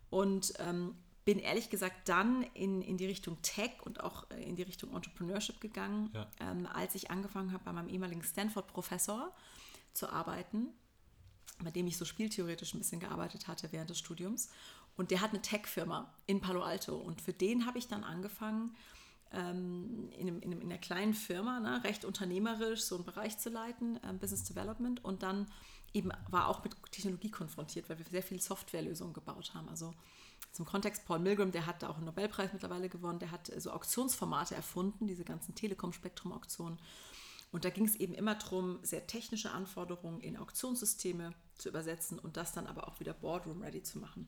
und 0.09 0.53
ähm, 0.59 0.95
bin 1.25 1.39
ehrlich 1.39 1.69
gesagt 1.69 2.07
dann 2.07 2.43
in, 2.53 2.81
in 2.81 2.97
die 2.97 3.05
Richtung 3.05 3.41
Tech 3.41 3.71
und 3.83 4.01
auch 4.01 4.29
äh, 4.31 4.43
in 4.43 4.55
die 4.55 4.63
Richtung 4.63 4.93
Entrepreneurship 4.93 5.59
gegangen, 5.59 6.09
Ja. 6.13 6.29
ähm, 6.39 6.67
als 6.67 6.95
ich 6.95 7.09
angefangen 7.11 7.51
habe 7.51 7.63
bei 7.65 7.73
meinem 7.73 7.89
ehemaligen 7.89 8.23
Stanford-Professor 8.23 9.33
zu 9.93 10.09
arbeiten 10.09 10.67
bei 11.63 11.71
dem 11.71 11.87
ich 11.87 11.97
so 11.97 12.05
spieltheoretisch 12.05 12.73
ein 12.73 12.77
bisschen 12.79 12.99
gearbeitet 12.99 13.47
hatte 13.47 13.71
während 13.71 13.89
des 13.89 13.97
Studiums. 13.97 14.49
Und 14.95 15.11
der 15.11 15.21
hat 15.21 15.31
eine 15.31 15.41
Tech-Firma 15.41 16.13
in 16.27 16.39
Palo 16.39 16.61
Alto. 16.61 16.95
Und 16.95 17.21
für 17.21 17.33
den 17.33 17.65
habe 17.65 17.77
ich 17.79 17.87
dann 17.87 18.03
angefangen, 18.03 18.75
ähm, 19.33 20.09
in, 20.17 20.27
einem, 20.27 20.39
in, 20.41 20.51
einem, 20.51 20.61
in 20.61 20.71
einer 20.71 20.79
kleinen 20.79 21.13
Firma, 21.13 21.59
ne, 21.59 21.83
recht 21.83 22.05
unternehmerisch, 22.05 22.81
so 22.81 22.95
einen 22.95 23.05
Bereich 23.05 23.37
zu 23.37 23.49
leiten, 23.49 23.99
ähm, 24.03 24.19
Business 24.19 24.43
Development. 24.43 25.03
Und 25.03 25.23
dann 25.23 25.47
eben 25.93 26.11
war 26.29 26.47
auch 26.47 26.63
mit 26.63 26.75
Technologie 26.91 27.31
konfrontiert, 27.31 27.89
weil 27.89 27.97
wir 27.97 28.05
sehr 28.05 28.23
viele 28.23 28.41
Softwarelösungen 28.41 29.13
gebaut 29.13 29.53
haben. 29.53 29.69
Also 29.69 29.93
zum 30.51 30.65
Kontext, 30.65 31.05
Paul 31.05 31.19
Milgram, 31.19 31.51
der 31.51 31.65
hat 31.65 31.83
da 31.83 31.89
auch 31.89 31.97
einen 31.97 32.05
Nobelpreis 32.05 32.53
mittlerweile 32.53 32.89
gewonnen, 32.89 33.19
der 33.19 33.31
hat 33.31 33.49
äh, 33.49 33.59
so 33.59 33.71
Auktionsformate 33.71 34.55
erfunden, 34.55 35.07
diese 35.07 35.23
ganzen 35.23 35.55
Telekom-Spektrum-Auktionen. 35.55 36.79
Und 37.51 37.63
da 37.63 37.69
ging 37.69 37.85
es 37.85 37.95
eben 37.95 38.13
immer 38.13 38.35
darum, 38.35 38.79
sehr 38.83 39.07
technische 39.07 39.51
Anforderungen 39.51 40.19
in 40.19 40.35
Auktionssysteme 40.35 41.33
zu 41.55 41.69
übersetzen 41.69 42.19
und 42.19 42.35
das 42.35 42.53
dann 42.53 42.67
aber 42.67 42.87
auch 42.87 42.99
wieder 42.99 43.13
Boardroom-ready 43.13 43.83
zu 43.83 43.99
machen. 43.99 44.27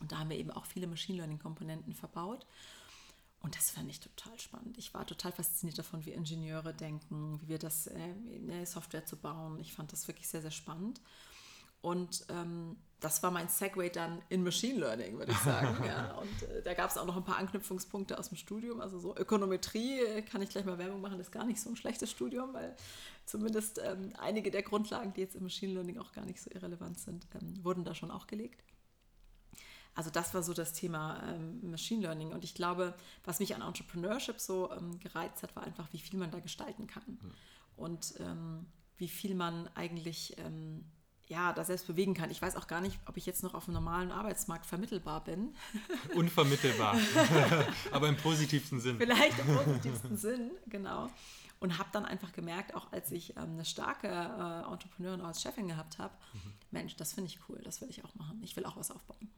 Und 0.00 0.12
da 0.12 0.18
haben 0.18 0.30
wir 0.30 0.38
eben 0.38 0.50
auch 0.50 0.66
viele 0.66 0.86
Machine 0.86 1.18
Learning-Komponenten 1.18 1.92
verbaut. 1.92 2.46
Und 3.40 3.56
das 3.56 3.70
fand 3.70 3.88
ich 3.90 4.00
total 4.00 4.38
spannend. 4.38 4.76
Ich 4.78 4.92
war 4.94 5.06
total 5.06 5.30
fasziniert 5.30 5.78
davon, 5.78 6.04
wie 6.04 6.12
Ingenieure 6.12 6.74
denken, 6.74 7.40
wie 7.40 7.48
wir 7.48 7.58
das, 7.58 7.86
äh, 7.86 7.94
eine 8.42 8.66
Software 8.66 9.04
zu 9.04 9.16
bauen. 9.16 9.60
Ich 9.60 9.72
fand 9.72 9.92
das 9.92 10.08
wirklich 10.08 10.28
sehr, 10.28 10.42
sehr 10.42 10.50
spannend. 10.50 11.00
Und 11.80 12.26
ähm, 12.30 12.76
das 12.98 13.22
war 13.22 13.30
mein 13.30 13.48
Segway 13.48 13.90
dann 13.90 14.22
in 14.28 14.42
Machine 14.42 14.80
Learning, 14.80 15.18
würde 15.18 15.30
ich 15.30 15.38
sagen. 15.38 15.76
ja. 15.86 16.14
Und 16.14 16.42
äh, 16.50 16.62
da 16.62 16.74
gab 16.74 16.90
es 16.90 16.98
auch 16.98 17.04
noch 17.04 17.16
ein 17.16 17.24
paar 17.24 17.36
Anknüpfungspunkte 17.36 18.18
aus 18.18 18.30
dem 18.30 18.36
Studium. 18.36 18.80
Also 18.80 18.98
so 18.98 19.16
Ökonometrie 19.16 20.00
äh, 20.00 20.22
kann 20.22 20.42
ich 20.42 20.50
gleich 20.50 20.64
mal 20.64 20.78
Werbung 20.78 21.00
machen, 21.00 21.20
ist 21.20 21.30
gar 21.30 21.44
nicht 21.44 21.60
so 21.60 21.70
ein 21.70 21.76
schlechtes 21.76 22.10
Studium, 22.10 22.54
weil 22.54 22.74
zumindest 23.26 23.80
ähm, 23.84 24.12
einige 24.18 24.50
der 24.50 24.62
Grundlagen, 24.62 25.12
die 25.12 25.20
jetzt 25.20 25.36
im 25.36 25.44
Machine 25.44 25.74
Learning 25.74 25.98
auch 25.98 26.12
gar 26.12 26.24
nicht 26.24 26.40
so 26.40 26.50
irrelevant 26.50 26.98
sind, 26.98 27.26
ähm, 27.34 27.62
wurden 27.62 27.84
da 27.84 27.94
schon 27.94 28.10
auch 28.10 28.26
gelegt. 28.26 28.64
Also 29.96 30.10
das 30.10 30.34
war 30.34 30.42
so 30.42 30.52
das 30.52 30.74
Thema 30.74 31.22
ähm, 31.26 31.70
Machine 31.70 32.02
Learning. 32.02 32.32
Und 32.32 32.44
ich 32.44 32.54
glaube, 32.54 32.94
was 33.24 33.40
mich 33.40 33.54
an 33.54 33.62
Entrepreneurship 33.62 34.38
so 34.38 34.70
ähm, 34.70 35.00
gereizt 35.00 35.42
hat, 35.42 35.56
war 35.56 35.64
einfach, 35.64 35.88
wie 35.92 35.98
viel 35.98 36.18
man 36.18 36.30
da 36.30 36.38
gestalten 36.38 36.86
kann. 36.86 37.18
Und 37.76 38.14
ähm, 38.20 38.66
wie 38.98 39.08
viel 39.08 39.34
man 39.34 39.68
eigentlich 39.74 40.36
ähm, 40.38 40.84
ja, 41.28 41.52
da 41.52 41.64
selbst 41.64 41.86
bewegen 41.86 42.14
kann. 42.14 42.30
Ich 42.30 42.40
weiß 42.40 42.56
auch 42.56 42.66
gar 42.66 42.80
nicht, 42.80 42.98
ob 43.06 43.16
ich 43.16 43.26
jetzt 43.26 43.42
noch 43.42 43.54
auf 43.54 43.64
dem 43.64 43.74
normalen 43.74 44.12
Arbeitsmarkt 44.12 44.66
vermittelbar 44.66 45.24
bin. 45.24 45.54
Unvermittelbar. 46.14 46.96
Aber 47.92 48.08
im 48.08 48.16
positivsten 48.16 48.80
Sinn. 48.80 48.96
Vielleicht 48.96 49.38
im 49.38 49.56
positivsten 49.56 50.16
Sinn, 50.16 50.50
genau. 50.66 51.10
Und 51.58 51.78
habe 51.78 51.88
dann 51.92 52.04
einfach 52.04 52.32
gemerkt, 52.32 52.74
auch 52.74 52.92
als 52.92 53.10
ich 53.10 53.36
ähm, 53.36 53.54
eine 53.54 53.64
starke 53.64 54.08
äh, 54.08 54.72
Entrepreneurin 54.72 55.22
als 55.22 55.42
Chefin 55.42 55.68
gehabt 55.68 55.98
habe, 55.98 56.14
Mensch, 56.70 56.96
das 56.96 57.14
finde 57.14 57.30
ich 57.30 57.40
cool, 57.48 57.60
das 57.64 57.80
will 57.80 57.88
ich 57.88 58.04
auch 58.04 58.14
machen. 58.14 58.40
Ich 58.42 58.54
will 58.56 58.66
auch 58.66 58.76
was 58.76 58.90
aufbauen. 58.90 59.30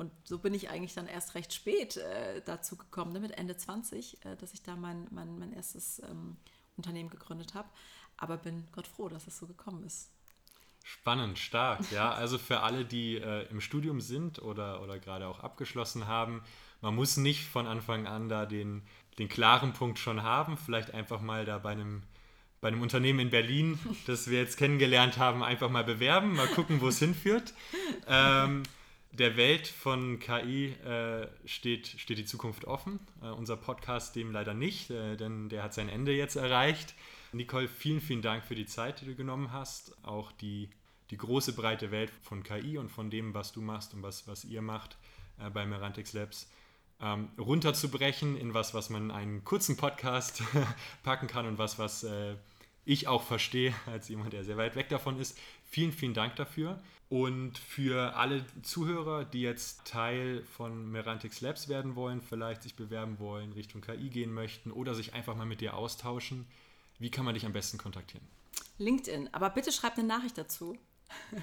Und 0.00 0.10
so 0.24 0.38
bin 0.38 0.54
ich 0.54 0.70
eigentlich 0.70 0.94
dann 0.94 1.06
erst 1.06 1.34
recht 1.34 1.52
spät 1.52 1.98
äh, 1.98 2.40
dazu 2.46 2.78
gekommen, 2.78 3.12
ne, 3.12 3.20
mit 3.20 3.32
Ende 3.32 3.54
20, 3.54 4.24
äh, 4.24 4.34
dass 4.36 4.54
ich 4.54 4.62
da 4.62 4.74
mein, 4.74 5.06
mein, 5.10 5.38
mein 5.38 5.52
erstes 5.52 6.00
ähm, 6.08 6.38
Unternehmen 6.78 7.10
gegründet 7.10 7.52
habe. 7.52 7.68
Aber 8.16 8.38
bin 8.38 8.66
Gott 8.72 8.86
froh, 8.86 9.10
dass 9.10 9.26
es 9.26 9.38
so 9.38 9.46
gekommen 9.46 9.84
ist. 9.84 10.10
Spannend, 10.84 11.38
stark, 11.38 11.92
ja. 11.92 12.12
Also 12.12 12.38
für 12.38 12.60
alle, 12.60 12.86
die 12.86 13.16
äh, 13.16 13.46
im 13.50 13.60
Studium 13.60 14.00
sind 14.00 14.40
oder, 14.40 14.80
oder 14.80 14.98
gerade 14.98 15.28
auch 15.28 15.40
abgeschlossen 15.40 16.06
haben, 16.06 16.42
man 16.80 16.94
muss 16.94 17.18
nicht 17.18 17.44
von 17.44 17.66
Anfang 17.66 18.06
an 18.06 18.30
da 18.30 18.46
den, 18.46 18.80
den 19.18 19.28
klaren 19.28 19.74
Punkt 19.74 19.98
schon 19.98 20.22
haben. 20.22 20.56
Vielleicht 20.56 20.94
einfach 20.94 21.20
mal 21.20 21.44
da 21.44 21.58
bei 21.58 21.72
einem, 21.72 22.04
bei 22.62 22.68
einem 22.68 22.80
Unternehmen 22.80 23.20
in 23.20 23.28
Berlin, 23.28 23.78
das 24.06 24.30
wir 24.30 24.38
jetzt 24.38 24.56
kennengelernt 24.56 25.18
haben, 25.18 25.42
einfach 25.42 25.68
mal 25.68 25.84
bewerben, 25.84 26.36
mal 26.36 26.48
gucken, 26.48 26.80
wo 26.80 26.88
es 26.88 26.98
hinführt. 26.98 27.52
Ähm, 28.06 28.62
der 29.12 29.36
Welt 29.36 29.66
von 29.66 30.18
KI 30.18 30.68
äh, 30.84 31.26
steht, 31.44 31.88
steht 31.88 32.18
die 32.18 32.24
Zukunft 32.24 32.64
offen. 32.64 33.00
Äh, 33.22 33.28
unser 33.28 33.56
Podcast 33.56 34.14
dem 34.16 34.30
leider 34.30 34.54
nicht, 34.54 34.90
äh, 34.90 35.16
denn 35.16 35.48
der 35.48 35.62
hat 35.62 35.74
sein 35.74 35.88
Ende 35.88 36.12
jetzt 36.12 36.36
erreicht. 36.36 36.94
Nicole, 37.32 37.68
vielen, 37.68 38.00
vielen 38.00 38.22
Dank 38.22 38.44
für 38.44 38.54
die 38.54 38.66
Zeit, 38.66 39.00
die 39.00 39.06
du 39.06 39.14
genommen 39.14 39.52
hast. 39.52 39.96
Auch 40.04 40.32
die, 40.32 40.70
die 41.10 41.16
große, 41.16 41.54
breite 41.54 41.90
Welt 41.90 42.12
von 42.22 42.42
KI 42.42 42.78
und 42.78 42.90
von 42.90 43.10
dem, 43.10 43.34
was 43.34 43.52
du 43.52 43.60
machst 43.60 43.94
und 43.94 44.02
was, 44.02 44.26
was 44.28 44.44
ihr 44.44 44.62
macht 44.62 44.96
äh, 45.38 45.50
bei 45.50 45.66
Merantix 45.66 46.12
Labs, 46.12 46.48
ähm, 47.00 47.30
runterzubrechen 47.38 48.36
in 48.36 48.54
was, 48.54 48.74
was 48.74 48.90
man 48.90 49.04
in 49.04 49.10
einen 49.10 49.44
kurzen 49.44 49.76
Podcast 49.76 50.42
packen 51.02 51.26
kann 51.26 51.46
und 51.46 51.58
was, 51.58 51.78
was 51.78 52.04
äh, 52.04 52.36
ich 52.84 53.08
auch 53.08 53.22
verstehe 53.22 53.74
als 53.86 54.08
jemand, 54.08 54.32
der 54.32 54.44
sehr 54.44 54.56
weit 54.56 54.76
weg 54.76 54.88
davon 54.88 55.18
ist. 55.18 55.38
Vielen, 55.64 55.92
vielen 55.92 56.14
Dank 56.14 56.36
dafür. 56.36 56.80
Und 57.10 57.58
für 57.58 58.14
alle 58.14 58.44
Zuhörer, 58.62 59.24
die 59.24 59.42
jetzt 59.42 59.84
Teil 59.84 60.44
von 60.56 60.92
Merantix 60.92 61.40
Labs 61.40 61.68
werden 61.68 61.96
wollen, 61.96 62.22
vielleicht 62.22 62.62
sich 62.62 62.76
bewerben 62.76 63.18
wollen, 63.18 63.52
Richtung 63.52 63.80
KI 63.80 64.10
gehen 64.10 64.32
möchten 64.32 64.70
oder 64.70 64.94
sich 64.94 65.12
einfach 65.12 65.34
mal 65.34 65.44
mit 65.44 65.60
dir 65.60 65.74
austauschen, 65.74 66.46
wie 67.00 67.10
kann 67.10 67.24
man 67.24 67.34
dich 67.34 67.44
am 67.44 67.52
besten 67.52 67.78
kontaktieren? 67.78 68.24
LinkedIn, 68.78 69.28
aber 69.32 69.50
bitte 69.50 69.72
schreibt 69.72 69.98
eine 69.98 70.06
Nachricht 70.06 70.38
dazu. 70.38 70.78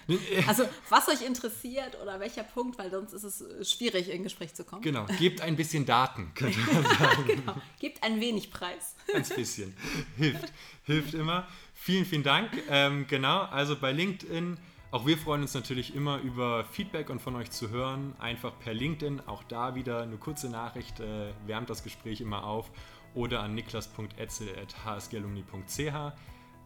Also, 0.48 0.64
was 0.88 1.10
euch 1.10 1.22
interessiert 1.22 2.02
oder 2.02 2.22
welcher 2.22 2.44
Punkt, 2.44 2.78
weil 2.80 2.90
sonst 2.90 3.12
ist 3.12 3.24
es 3.24 3.42
äh, 3.42 3.66
schwierig, 3.66 4.10
in 4.10 4.24
Gespräch 4.24 4.54
zu 4.54 4.64
kommen. 4.64 4.82
Genau, 4.82 5.06
gebt 5.20 5.42
ein 5.42 5.58
bisschen 5.58 5.86
Daten, 5.86 6.32
könnte 6.36 6.58
man 6.60 6.84
sagen. 6.84 7.26
Genau. 7.28 7.56
Gebt 7.78 8.02
ein 8.02 8.22
wenig 8.22 8.50
Preis. 8.50 8.96
Ganz 9.12 9.36
bisschen. 9.36 9.76
Hilft. 10.16 10.54
Hilft 10.86 11.14
immer. 11.14 11.46
Vielen, 11.74 12.06
vielen 12.06 12.24
Dank. 12.24 12.52
Ähm, 12.70 13.08
genau, 13.08 13.42
also 13.42 13.76
bei 13.76 13.92
LinkedIn, 13.92 14.58
auch 14.92 15.06
wir 15.06 15.18
freuen 15.18 15.42
uns 15.42 15.54
natürlich 15.54 15.94
immer 15.96 16.20
über 16.20 16.66
Feedback 16.66 17.10
und 17.10 17.22
von 17.22 17.36
euch 17.36 17.52
zu 17.52 17.70
hören. 17.70 18.16
Einfach 18.20 18.58
per 18.60 18.74
LinkedIn, 18.74 19.22
auch 19.28 19.44
da 19.44 19.76
wieder 19.76 20.02
eine 20.02 20.18
kurze 20.18 20.50
Nachricht, 20.50 21.00
äh, 21.00 21.32
wärmt 21.46 21.70
das 21.70 21.84
Gespräch 21.84 22.20
immer 22.22 22.44
auf. 22.46 22.72
Oder 23.14 23.42
an 23.42 23.54
niklas.etzel.hsgalumni.ch. 23.56 26.14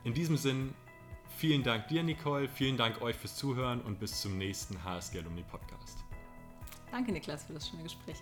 In 0.03 0.13
diesem 0.13 0.37
Sinn, 0.37 0.73
Vielen 1.37 1.63
Dank 1.63 1.87
dir, 1.87 2.03
Nicole. 2.03 2.47
Vielen 2.47 2.77
Dank 2.77 3.01
euch 3.01 3.15
fürs 3.15 3.35
Zuhören 3.35 3.81
und 3.81 3.99
bis 3.99 4.21
zum 4.21 4.37
nächsten 4.37 4.83
HSG 4.83 5.19
Alumni 5.19 5.43
Podcast. 5.43 6.03
Danke, 6.91 7.11
Niklas, 7.11 7.45
für 7.45 7.53
das 7.53 7.69
schöne 7.69 7.83
Gespräch. 7.83 8.17